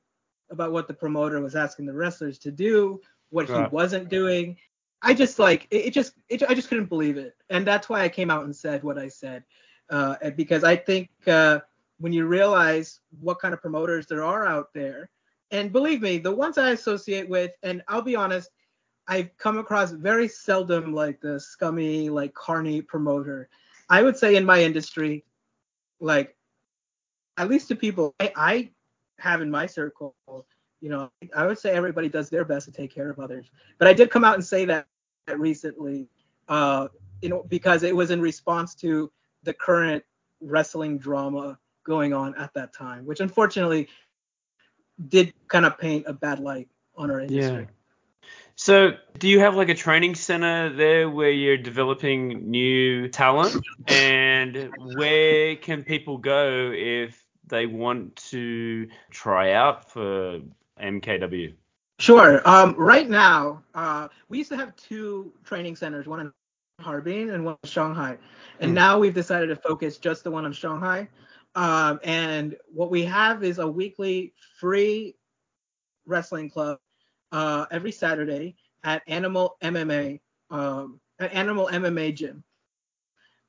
[0.51, 4.59] about what the promoter was asking the wrestlers to do, what he wasn't doing.
[5.01, 8.03] I just like it, it just it, I just couldn't believe it, and that's why
[8.03, 9.43] I came out and said what I said,
[9.91, 11.61] uh, because I think uh,
[12.03, 15.09] when you realize what kind of promoters there are out there,
[15.53, 18.51] and believe me, the ones I associate with, and I'll be honest,
[19.07, 23.49] I've come across very seldom like the scummy, like carny promoter.
[23.89, 25.25] I would say in my industry,
[26.01, 26.37] like
[27.37, 28.71] at least to people I, I
[29.21, 30.17] have in my circle,
[30.81, 33.49] you know, I would say everybody does their best to take care of others.
[33.79, 34.87] But I did come out and say that
[35.29, 36.09] recently,
[36.49, 36.89] uh,
[37.21, 39.13] you know, because it was in response to
[39.45, 40.03] the current
[40.41, 43.89] wrestling drama going on at that time, which unfortunately
[45.09, 47.63] did kind of paint a bad light on our industry.
[47.63, 48.29] Yeah.
[48.55, 53.57] So, do you have like a training center there where you're developing new talent?
[53.89, 60.41] And where can people go if they want to try out for
[60.81, 61.55] MKW?
[61.99, 62.47] Sure.
[62.49, 66.33] Um, right now, uh, we used to have two training centers, one in
[66.81, 68.19] Harbin and one in Shanghai,
[68.61, 68.75] and Hmm.
[68.75, 71.09] now we've decided to focus just the one in Shanghai.
[71.55, 75.15] Um, and what we have is a weekly free
[76.07, 76.79] wrestling club
[77.33, 82.43] uh, every Saturday at Animal MMA, um, at Animal MMA Gym,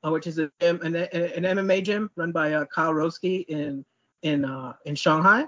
[0.04, 3.84] uh, which is a gym, an, an MMA gym run by uh, Kyle Roski in
[4.22, 5.46] in uh, in Shanghai.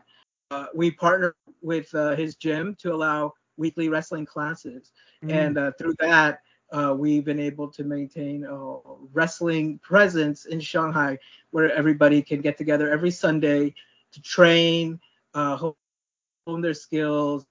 [0.51, 4.93] Uh, we partner with uh, his gym to allow weekly wrestling classes,
[5.23, 5.31] Mm.
[5.35, 6.41] and uh, through that,
[6.73, 8.79] uh, we've been able to maintain a
[9.13, 11.19] wrestling presence in Shanghai,
[11.51, 13.75] where everybody can get together every Sunday
[14.13, 15.01] to train,
[15.35, 17.45] uh, hone their skills,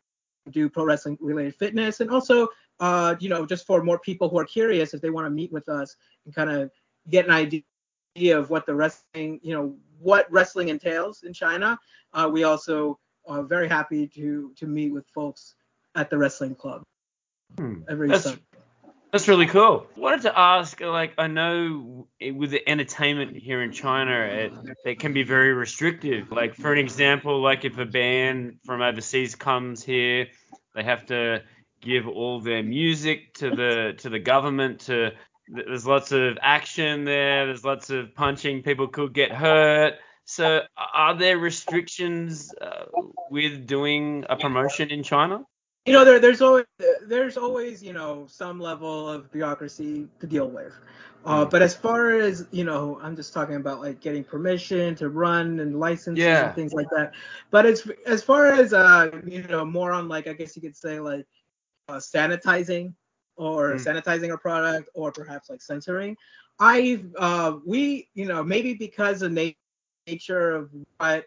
[0.51, 2.47] do pro wrestling related fitness, and also,
[2.80, 5.51] uh, you know, just for more people who are curious if they want to meet
[5.51, 5.95] with us
[6.26, 6.70] and kind of
[7.09, 7.63] get an idea
[8.38, 11.80] of what the wrestling, you know, what wrestling entails in China.
[12.13, 15.55] Uh, we also are very happy to to meet with folks
[15.95, 16.84] at the wrestling club
[17.57, 17.82] Hmm.
[17.89, 18.41] every That's- Sunday.
[19.16, 19.88] That's really cool.
[19.95, 24.51] Wanted to ask, like, I know with the entertainment here in China, it,
[24.84, 26.34] it can be very restrictive.
[26.34, 30.28] Like, for an example, like if a band from overseas comes here,
[30.76, 31.43] they have to
[31.80, 34.82] give all their music to the to the government.
[34.88, 35.11] To
[35.47, 37.45] there's lots of action there.
[37.45, 38.63] There's lots of punching.
[38.63, 39.93] People could get hurt.
[40.26, 42.88] So, are there restrictions uh,
[43.32, 45.45] with doing a promotion in China?
[45.86, 46.65] You know there, there's always
[47.07, 50.73] there's always you know some level of bureaucracy to deal with
[51.25, 55.09] uh, but as far as you know i'm just talking about like getting permission to
[55.09, 56.43] run and licenses Yeah.
[56.43, 57.13] and things like that
[57.51, 60.75] but as as far as uh you know more on like i guess you could
[60.77, 61.25] say like
[61.89, 62.93] uh, sanitizing
[63.38, 63.79] or Mm.
[63.86, 66.15] sanitizing a product or perhaps like censoring
[66.59, 69.49] i've uh we you know maybe because of na-
[70.07, 71.25] nature of what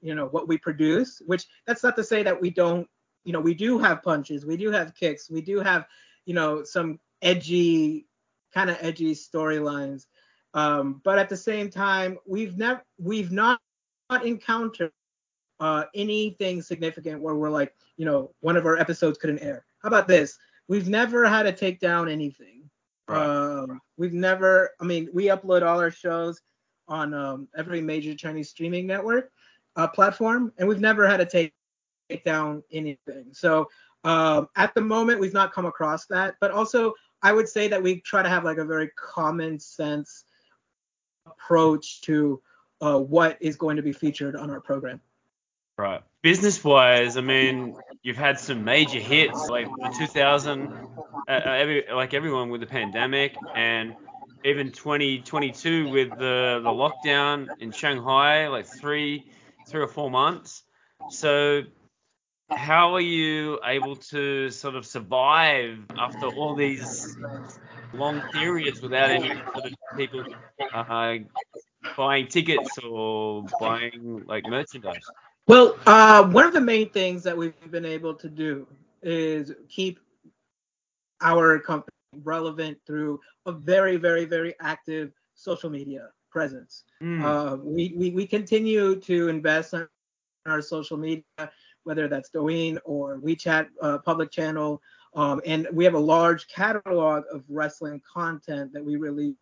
[0.00, 2.88] you know what we produce which that's not to say that we don't
[3.24, 5.86] you know, we do have punches, we do have kicks, we do have,
[6.26, 8.06] you know, some edgy,
[8.52, 10.06] kind of edgy storylines.
[10.54, 13.60] Um, but at the same time, we've never, we've not,
[14.08, 14.92] not encountered
[15.60, 19.64] uh, anything significant where we're like, you know, one of our episodes couldn't air.
[19.82, 20.38] How about this?
[20.68, 22.68] We've never had to take down anything.
[23.08, 23.22] Right.
[23.22, 26.40] Um, we've never, I mean, we upload all our shows
[26.88, 29.30] on um, every major Chinese streaming network
[29.76, 31.52] uh, platform, and we've never had to take
[32.10, 33.26] take down anything.
[33.32, 33.68] So
[34.04, 36.36] um, at the moment, we've not come across that.
[36.40, 40.24] But also, I would say that we try to have like a very common sense
[41.26, 42.40] approach to
[42.80, 45.00] uh, what is going to be featured on our program.
[45.76, 46.02] Right.
[46.22, 50.76] Business wise, I mean, you've had some major hits like the 2000, uh,
[51.28, 53.96] uh, every, like everyone with the pandemic, and
[54.44, 59.30] even 2022 with the the lockdown in Shanghai, like three
[59.66, 60.62] three or four months.
[61.08, 61.62] So,
[62.50, 67.16] how are you able to sort of survive after all these
[67.92, 70.24] long periods without any sort of people
[70.72, 71.14] uh,
[71.96, 75.06] buying tickets or buying like merchandise?
[75.46, 78.66] Well, uh, one of the main things that we've been able to do
[79.02, 79.98] is keep
[81.20, 81.90] our company
[82.22, 86.84] relevant through a very, very, very active social media presence.
[87.02, 87.24] Mm.
[87.24, 89.86] Uh, we, we, we continue to invest in
[90.46, 91.24] our social media,
[91.84, 94.80] whether that's Douyin or WeChat uh, public channel.
[95.14, 99.36] Um, and we have a large catalog of wrestling content that we release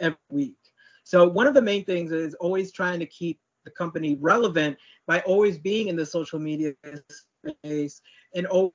[0.00, 0.56] every week.
[1.04, 4.76] So one of the main things is always trying to keep the company relevant
[5.06, 6.74] by always being in the social media
[7.40, 8.00] space
[8.34, 8.72] and always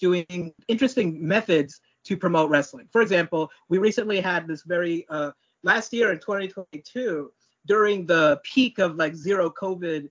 [0.00, 2.88] doing interesting methods to promote wrestling.
[2.92, 5.30] For example, we recently had this very uh,
[5.62, 7.30] last year in 2022
[7.66, 10.08] during the peak of like zero COVID,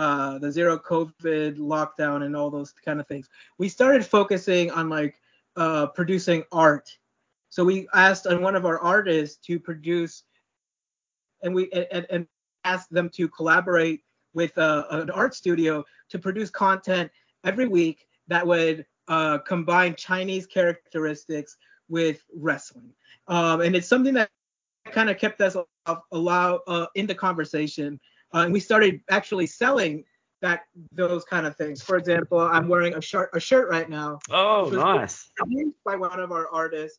[0.00, 3.28] uh, the zero COVID lockdown and all those kind of things.
[3.58, 5.20] We started focusing on like
[5.56, 6.88] uh, producing art.
[7.50, 10.22] So we asked on one of our artists to produce,
[11.42, 12.26] and we and, and
[12.64, 14.00] asked them to collaborate
[14.32, 17.10] with uh, an art studio to produce content
[17.44, 21.58] every week that would uh, combine Chinese characteristics
[21.90, 22.94] with wrestling.
[23.28, 24.30] Um, and it's something that
[24.92, 25.58] kind of kept us
[26.10, 28.00] allow uh, the conversation.
[28.34, 30.04] Uh, and we started actually selling
[30.42, 30.62] that
[30.92, 31.82] those kind of things.
[31.82, 35.30] For example, I'm wearing a shirt a shirt right now Oh, nice.
[35.84, 36.98] by one of our artists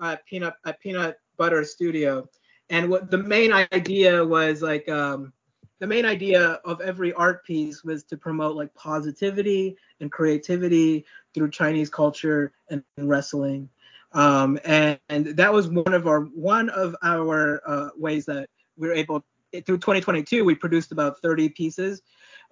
[0.00, 2.28] at Peanut at Peanut Butter Studio.
[2.68, 5.32] And what the main idea was like um,
[5.80, 11.04] the main idea of every art piece was to promote like positivity and creativity
[11.34, 13.68] through Chinese culture and, wrestling.
[14.12, 18.88] Um, and, and that was one of our one of our uh, ways that we
[18.88, 22.02] were able through 2022 we produced about 30 pieces.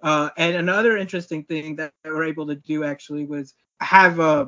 [0.01, 4.47] Uh, and another interesting thing that we were able to do actually was have a,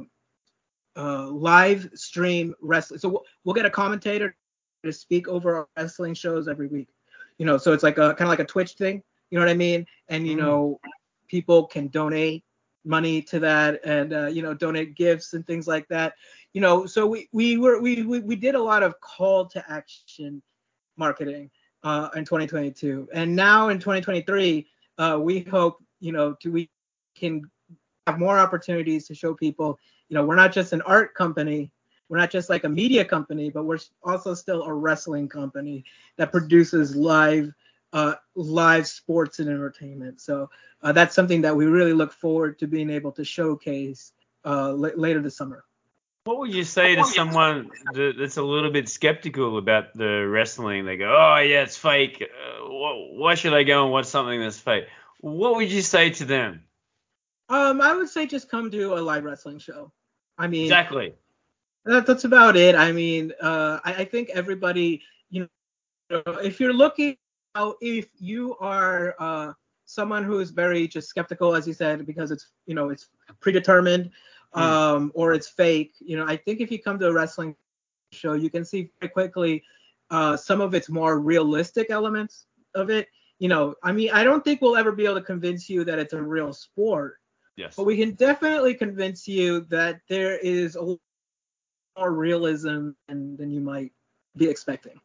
[0.95, 2.99] a live stream wrestling.
[2.99, 4.35] So we'll, we'll get a commentator
[4.83, 6.87] to speak over our wrestling shows every week.
[7.37, 9.01] You know, so it's like a kind of like a Twitch thing.
[9.29, 9.85] You know what I mean?
[10.09, 10.39] And you Mm.
[10.39, 10.79] know,
[11.27, 12.43] people can donate
[12.83, 16.13] money to that and uh, you know donate gifts and things like that.
[16.53, 19.63] You know, so we we were we we, we did a lot of call to
[19.71, 20.41] action
[20.97, 21.49] marketing
[21.83, 24.67] uh, in 2022, and now in 2023,
[24.97, 26.69] uh, we hope you know to we
[27.15, 27.43] can
[28.07, 29.77] have more opportunities to show people
[30.09, 31.71] you know we're not just an art company
[32.11, 35.85] we're not just like a media company, but we're also still a wrestling company
[36.17, 37.53] that produces live
[37.93, 40.19] uh, live sports and entertainment.
[40.19, 40.49] So
[40.83, 44.11] uh, that's something that we really look forward to being able to showcase
[44.43, 45.63] uh, l- later this summer.
[46.23, 50.85] What would you say to someone that's a little bit skeptical about the wrestling?
[50.85, 52.21] They go, "Oh yeah, it's fake.
[52.21, 54.85] Uh, wh- why should I go and watch something that's fake?"
[55.21, 56.63] What would you say to them?
[57.49, 59.91] Um, I would say just come to a live wrestling show.
[60.37, 61.13] I mean, Exactly.
[61.85, 62.75] That, that's about it.
[62.75, 65.01] I mean, uh, I, I think everybody,
[65.31, 65.49] you
[66.09, 67.17] know, if you're looking
[67.55, 69.53] out, if you are uh,
[69.85, 73.09] someone who is very just skeptical, as you said, because it's, you know, it's
[73.39, 74.11] predetermined
[74.53, 77.55] um, or it's fake, you know, I think if you come to a wrestling
[78.11, 79.63] show, you can see very quickly
[80.09, 82.45] uh, some of its more realistic elements
[82.75, 83.07] of it.
[83.39, 85.99] You know, I mean, I don't think we'll ever be able to convince you that
[85.99, 87.17] it's a real sport,
[87.55, 87.75] Yes.
[87.75, 90.95] but we can definitely convince you that there is a
[91.97, 93.91] more realism than, than you might
[94.35, 94.99] be expecting.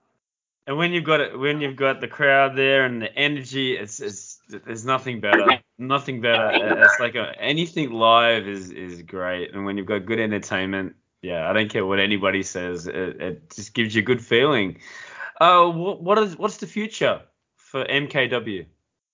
[0.67, 4.01] And when you've got it, when you've got the crowd there and the energy, it's
[4.01, 5.47] it's there's nothing better,
[5.79, 6.51] nothing better.
[6.53, 11.49] It's like a, anything live is is great, and when you've got good entertainment, yeah,
[11.49, 14.79] I don't care what anybody says, it, it just gives you a good feeling.
[15.41, 17.21] Uh, what what is what's the future
[17.57, 18.67] for MKW?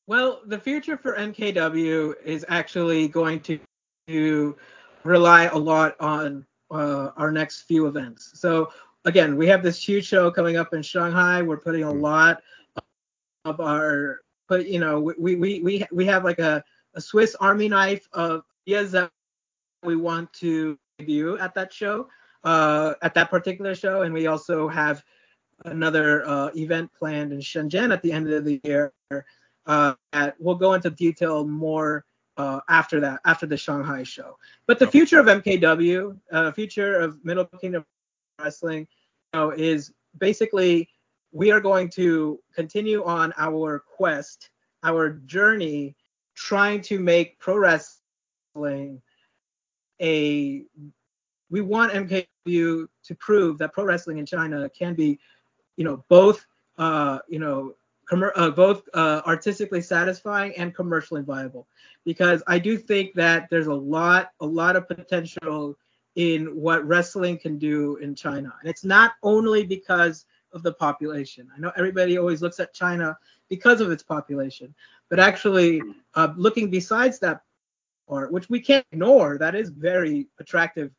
[0.07, 3.59] Well, the future for MKW is actually going to,
[4.09, 4.57] to
[5.05, 8.33] rely a lot on uh, our next few events.
[8.35, 8.73] So
[9.05, 11.43] again, we have this huge show coming up in Shanghai.
[11.43, 12.43] We're putting a lot
[13.45, 14.21] of our,
[14.53, 18.43] but you know, we we we we have like a, a Swiss Army knife of
[18.69, 19.11] ideas that
[19.83, 22.07] we want to debut at that show,
[22.45, 25.03] uh, at that particular show, and we also have
[25.65, 28.93] another uh, event planned in Shenzhen at the end of the year.
[29.65, 32.05] Uh, that we'll go into detail more
[32.37, 34.37] uh, after that, after the Shanghai show.
[34.67, 37.87] But the future of MKW, uh, future of Middle Kingdom
[38.39, 38.87] Wrestling,
[39.33, 40.91] you know, is basically
[41.33, 44.51] we are going to continue on our quest,
[44.83, 45.97] our journey,
[46.35, 49.01] trying to make pro wrestling
[50.01, 50.65] a.
[51.51, 55.19] We want MKW to prove that pro wrestling in China can be,
[55.77, 56.47] you know, both,
[56.79, 57.75] uh, you know,
[58.07, 61.67] com- uh, both uh, artistically satisfying and commercially viable
[62.05, 65.77] because I do think that there's a lot, a lot of potential
[66.17, 68.53] in what wrestling can do in China.
[68.61, 71.49] And it's not only because of the population.
[71.55, 73.17] I know everybody always looks at China
[73.49, 74.75] because of its population,
[75.09, 75.83] but actually
[76.15, 77.43] uh, looking besides that
[78.09, 80.91] part, which we can't ignore, that is very attractive,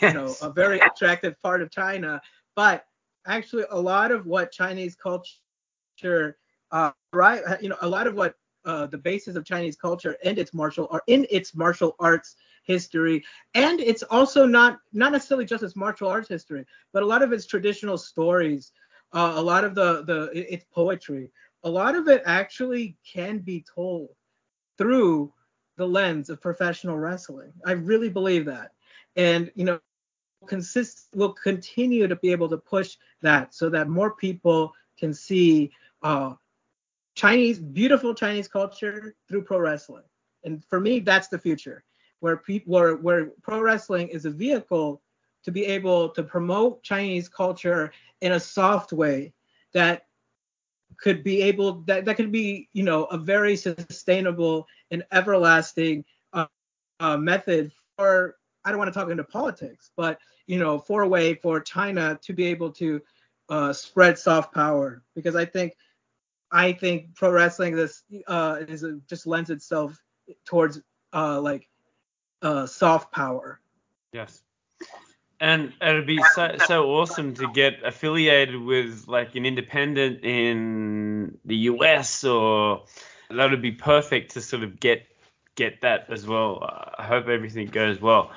[0.00, 2.20] you know, a very attractive part of China.
[2.54, 2.86] But
[3.26, 6.36] actually, a lot of what Chinese culture,
[6.70, 8.34] uh, right, you know, a lot of what
[8.64, 13.24] uh, the basis of Chinese culture and its martial art in its martial arts history,
[13.54, 17.32] and it's also not not necessarily just its martial arts history, but a lot of
[17.32, 18.72] its traditional stories,
[19.12, 21.30] uh, a lot of the the its poetry,
[21.64, 24.10] a lot of it actually can be told
[24.78, 25.32] through
[25.76, 27.52] the lens of professional wrestling.
[27.64, 28.72] I really believe that,
[29.16, 29.80] and you know,
[30.46, 35.70] consist will continue to be able to push that so that more people can see
[36.02, 36.34] uh,
[37.14, 40.04] Chinese, beautiful Chinese culture through pro wrestling.
[40.44, 41.84] And for me, that's the future,
[42.20, 45.02] where people, where, where pro wrestling is a vehicle
[45.46, 49.32] to be able to promote Chinese culture in a soft way
[49.72, 50.06] that
[50.98, 56.46] could be able that that could be you know a very sustainable and everlasting uh,
[56.98, 60.18] uh, method for I don't want to talk into politics, but
[60.48, 63.00] you know for a way for China to be able to
[63.48, 65.74] uh, spread soft power because I think
[66.50, 69.96] I think pro wrestling this uh, is a, just lends itself
[70.44, 70.80] towards
[71.12, 71.68] uh, like
[72.42, 73.60] uh, soft power.
[74.12, 74.42] Yes.
[75.40, 81.56] And it'd be so so awesome to get affiliated with like an independent in the
[81.70, 82.84] US or
[83.30, 85.06] that would be perfect to sort of get
[85.54, 86.62] get that as well.
[86.98, 88.30] I hope everything goes well.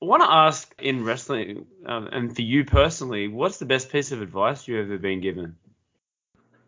[0.00, 4.12] I want to ask in wrestling um, and for you personally, what's the best piece
[4.12, 5.56] of advice you've ever been given?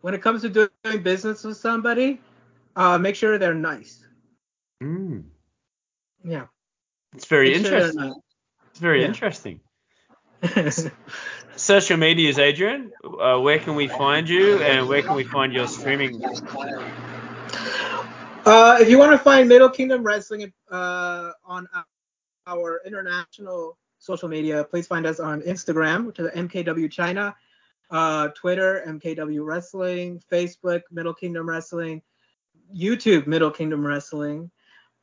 [0.01, 2.19] When it comes to doing business with somebody,
[2.75, 4.05] uh, make sure they're nice.
[4.83, 5.23] Mm,
[6.23, 6.47] Yeah.
[7.15, 8.21] it's very Make sure interesting.
[8.71, 9.07] It's very Yeah.
[9.07, 9.59] interesting.
[10.55, 10.87] nice.
[11.55, 12.91] Social medias, Adrian.
[13.03, 16.23] Uh, where can we find you and where can we find your streaming?
[18.45, 21.67] Uh, if you want to find Middle Kingdom Wrestling uh, on
[22.47, 27.35] our international social media, please find us on Instagram, which is MKW China,
[27.91, 32.01] uh, Twitter, MKW Wrestling, Facebook, Middle Kingdom Wrestling,
[32.73, 34.49] YouTube, Middle Kingdom Wrestling.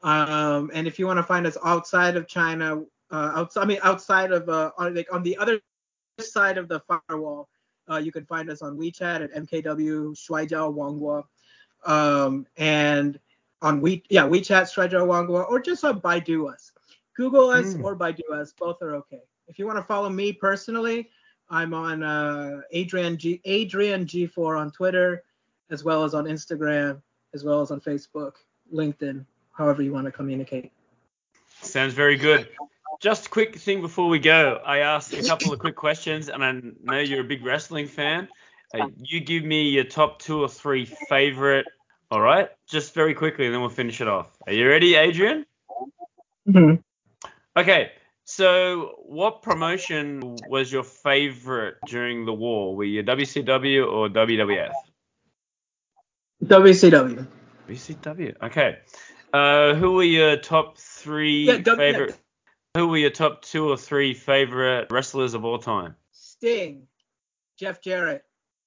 [0.03, 3.79] Um, and if you want to find us outside of China, uh, outside, I mean,
[3.83, 5.61] outside of, uh, on, like on the other
[6.21, 7.49] side of the firewall,
[7.91, 11.25] uh, you can find us on WeChat at MKW Shuaijiao Wangguo.
[11.85, 13.19] Um, and
[13.63, 16.73] on We, yeah, WeChat Shuaijiao Wangguo, or just on Baidu us.
[17.17, 17.85] Google us Mm.
[17.85, 19.23] or Baidu us, both are okay.
[19.49, 21.11] If you want to follow me personally,
[21.51, 25.25] I'm on uh, Adrian G Adrian G4 on Twitter,
[25.71, 27.01] as well as on Instagram,
[27.35, 28.33] as well as on Facebook,
[28.73, 30.71] LinkedIn, however you want to communicate.
[31.63, 32.49] Sounds very good.
[33.01, 34.61] Just a quick thing before we go.
[34.65, 38.29] I asked a couple of quick questions, and I know you're a big wrestling fan.
[38.75, 41.67] Uh, you give me your top two or three favorite.
[42.11, 44.27] All right, just very quickly, and then we'll finish it off.
[44.47, 45.47] Are you ready, Adrian?
[46.49, 46.83] Mhm.
[47.57, 47.93] Okay.
[48.25, 52.75] So, what promotion was your favorite during the war?
[52.77, 54.73] Were you WCW or WWF?
[56.45, 57.27] WCW.
[57.69, 58.35] WCW.
[58.43, 58.79] Okay.
[59.33, 62.19] Uh, who were your top three Yeah, W- favorite?
[62.75, 65.97] Who were your top two or three favorite wrestlers of all time?
[66.13, 66.87] Sting,
[67.59, 68.23] Jeff Jarrett,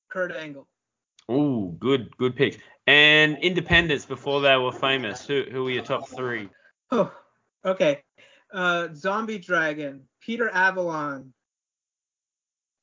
[0.10, 0.68] Kurt Angle.
[1.30, 2.58] Ooh, good, good picks.
[2.88, 5.26] And independents before they were famous.
[5.26, 6.50] Who who were your top three?
[6.92, 7.14] Oh,
[7.64, 8.04] okay.
[8.52, 11.34] Uh, Zombie Dragon, Peter Avalon.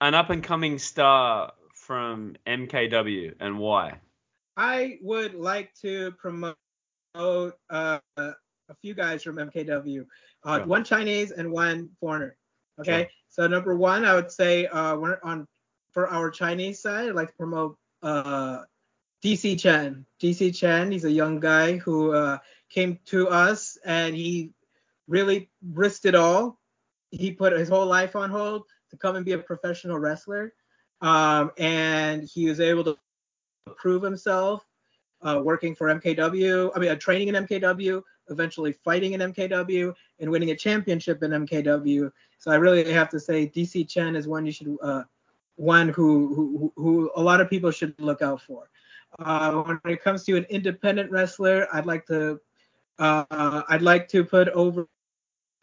[0.00, 3.98] An up and coming star from MKW and why?
[4.56, 6.56] I would like to promote
[7.14, 10.06] uh, a few guys from MKW,
[10.48, 10.66] uh, Sure.
[10.66, 12.36] one Chinese and one foreigner.
[12.80, 13.10] Okay, Sure.
[13.28, 15.46] so number one, I would say uh, we're on
[15.92, 17.08] for our Chinese side.
[17.08, 18.62] I'd like to promote uh,
[19.22, 20.06] DC Chen.
[20.22, 22.38] DC Chen, he's a young guy who uh,
[22.70, 24.52] came to us and he
[25.06, 26.58] really risked it all.
[27.10, 30.54] He put his whole life on hold to come and be a professional wrestler,
[31.00, 32.96] um, and he was able to
[33.76, 34.64] prove himself
[35.22, 36.70] uh, working for MKW.
[36.74, 41.30] I mean, uh, training in MKW, eventually fighting in MKW, and winning a championship in
[41.30, 42.10] MKW.
[42.38, 45.02] So I really have to say, DC Chen is one you should, uh,
[45.56, 48.70] one who, who who a lot of people should look out for.
[49.18, 52.40] Uh, when it comes to an independent wrestler, I'd like to,
[52.98, 54.86] uh, I'd like to put over.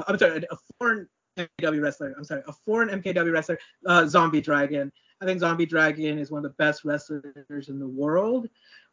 [0.08, 1.08] I'm sorry, a foreign
[1.38, 2.14] MKW wrestler.
[2.18, 4.92] I'm sorry, a foreign MKW wrestler, uh, Zombie Dragon.
[5.22, 8.48] I think Zombie Dragon is one of the best wrestlers in the world.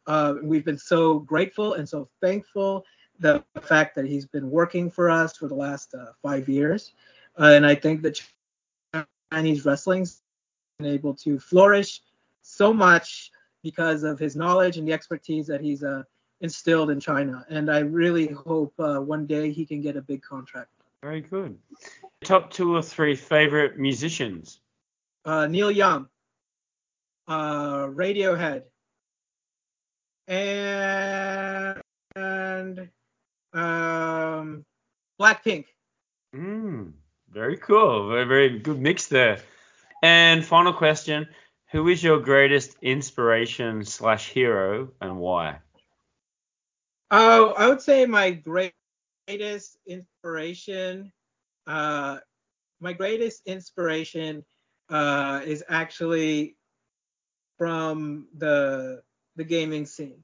[0.07, 2.85] Uh, we've been so grateful and so thankful
[3.19, 6.93] the fact that he's been working for us for the last uh, five years.
[7.39, 8.21] Uh, and I think that
[9.31, 10.21] Chinese wrestling's
[10.79, 12.01] been able to flourish
[12.41, 13.31] so much
[13.63, 16.03] because of his knowledge and the expertise that he's uh,
[16.41, 17.45] instilled in China.
[17.49, 20.69] And I really hope uh, one day he can get a big contract.
[21.01, 21.57] Very good.
[22.23, 24.59] Top two or three favorite musicians.
[25.25, 26.07] uh, Neil Young,
[27.27, 28.63] uh, Radiohead,
[30.27, 31.81] and,
[32.15, 32.89] and
[33.53, 34.65] um,
[35.19, 35.65] Blackpink.
[36.35, 36.93] Mm,
[37.29, 38.09] very cool.
[38.09, 39.39] Very, very good mix there.
[40.01, 41.27] And final question:
[41.71, 45.59] Who is your greatest inspiration slash hero and why?
[47.11, 51.11] Oh, I would say my greatest inspiration,
[51.67, 52.17] uh,
[52.79, 54.43] my greatest inspiration
[54.89, 56.57] uh, is actually
[57.57, 59.03] from the
[59.35, 60.23] the gaming scene.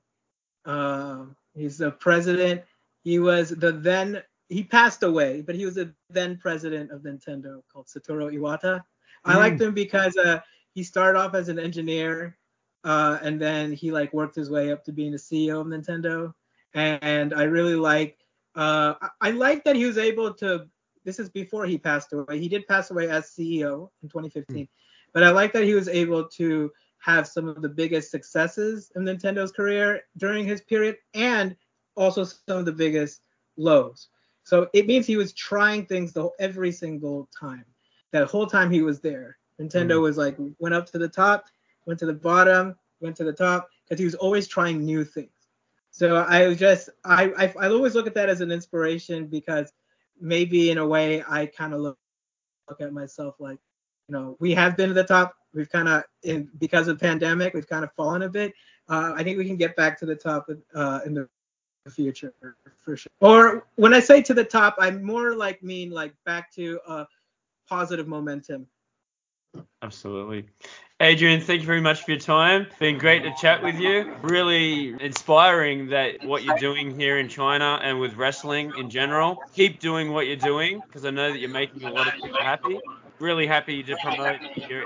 [0.66, 2.64] Um, he's the president.
[3.04, 7.62] He was the then he passed away, but he was the then president of Nintendo
[7.72, 8.84] called Satoru Iwata.
[9.26, 9.38] I Mm.
[9.38, 10.40] liked him because uh,
[10.74, 12.38] he started off as an engineer,
[12.84, 16.34] uh, and then he like worked his way up to being the CEO of Nintendo.
[16.74, 18.18] And I really like
[18.56, 20.68] uh, I, I like that he was able to.
[21.06, 22.40] This is before he passed away.
[22.40, 24.68] He did pass away as CEO in 2015,
[25.14, 29.04] but I like that he was able to have some of the biggest successes in
[29.04, 31.56] Nintendo's career during his period, and
[32.00, 33.22] also some of the biggest
[33.58, 34.08] lows.
[34.44, 37.66] So it means he was trying things the, every single time.
[38.12, 40.02] That whole time he was there, Nintendo Mhm.
[40.02, 41.46] was like went up to the top,
[41.86, 45.30] went to the bottom, went to the top, because he was always trying new things.
[45.92, 49.74] So I was just I, I I always look at that as an inspiration because
[50.20, 51.98] maybe in a way I kind of look
[52.70, 53.60] look at myself like
[54.08, 57.06] you know we have been at the top we've kind of in because of the
[57.06, 58.54] pandemic we've kind of fallen a bit
[58.90, 61.28] uh, I think we can get back to the top uh, in the
[61.90, 62.34] future
[62.78, 66.54] for sure or when I say to the top I more like mean like back
[66.56, 67.06] to uh,
[67.68, 68.68] positive momentum
[69.82, 70.46] Absolutely.
[71.00, 72.68] Adrian, thank you very much for your time.
[72.80, 74.14] Been great to chat with you.
[74.22, 79.42] Really inspiring that what you're doing here in China and with wrestling in general.
[79.56, 82.40] Keep doing what you're doing because I know that you're making a lot of people
[82.40, 82.80] happy.
[83.20, 84.40] Really happy to promote
[84.70, 84.84] your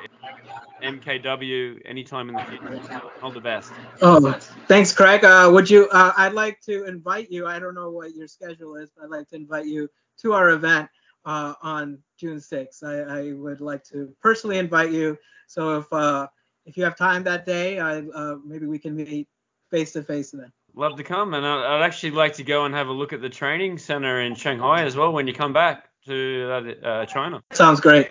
[0.83, 2.81] MKW anytime in the future.
[3.21, 3.71] All the best.
[4.01, 4.31] Oh,
[4.67, 5.23] thanks, Craig.
[5.23, 5.87] Uh, would you?
[5.89, 7.47] Uh, I'd like to invite you.
[7.47, 9.89] I don't know what your schedule is, but I'd like to invite you
[10.21, 10.89] to our event
[11.25, 12.83] uh, on June 6th.
[12.83, 15.17] I, I would like to personally invite you.
[15.47, 16.27] So if uh,
[16.65, 19.27] if you have time that day, I, uh, maybe we can meet
[19.69, 20.51] face to face then.
[20.75, 23.29] Love to come, and I'd actually like to go and have a look at the
[23.29, 27.43] training center in Shanghai as well when you come back to uh, China.
[27.51, 28.09] Sounds great.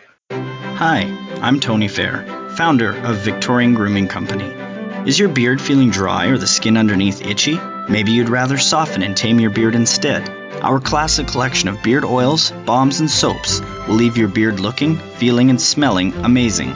[0.77, 1.03] Hi,
[1.43, 2.25] I'm Tony Fair,
[2.57, 4.47] founder of Victorian Grooming Company.
[5.07, 7.61] Is your beard feeling dry or the skin underneath itchy?
[7.89, 10.29] Maybe you'd rather soften and tame your beard instead.
[10.63, 15.51] Our classic collection of beard oils, balms, and soaps will leave your beard looking, feeling,
[15.51, 16.71] and smelling amazing.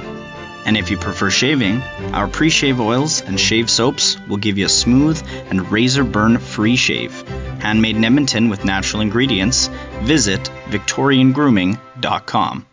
[0.67, 1.81] And if you prefer shaving,
[2.13, 6.37] our pre shave oils and shave soaps will give you a smooth and razor burn
[6.39, 7.27] free shave.
[7.61, 9.69] Handmade in Edmonton with natural ingredients,
[10.03, 12.67] visit VictorianGrooming.com.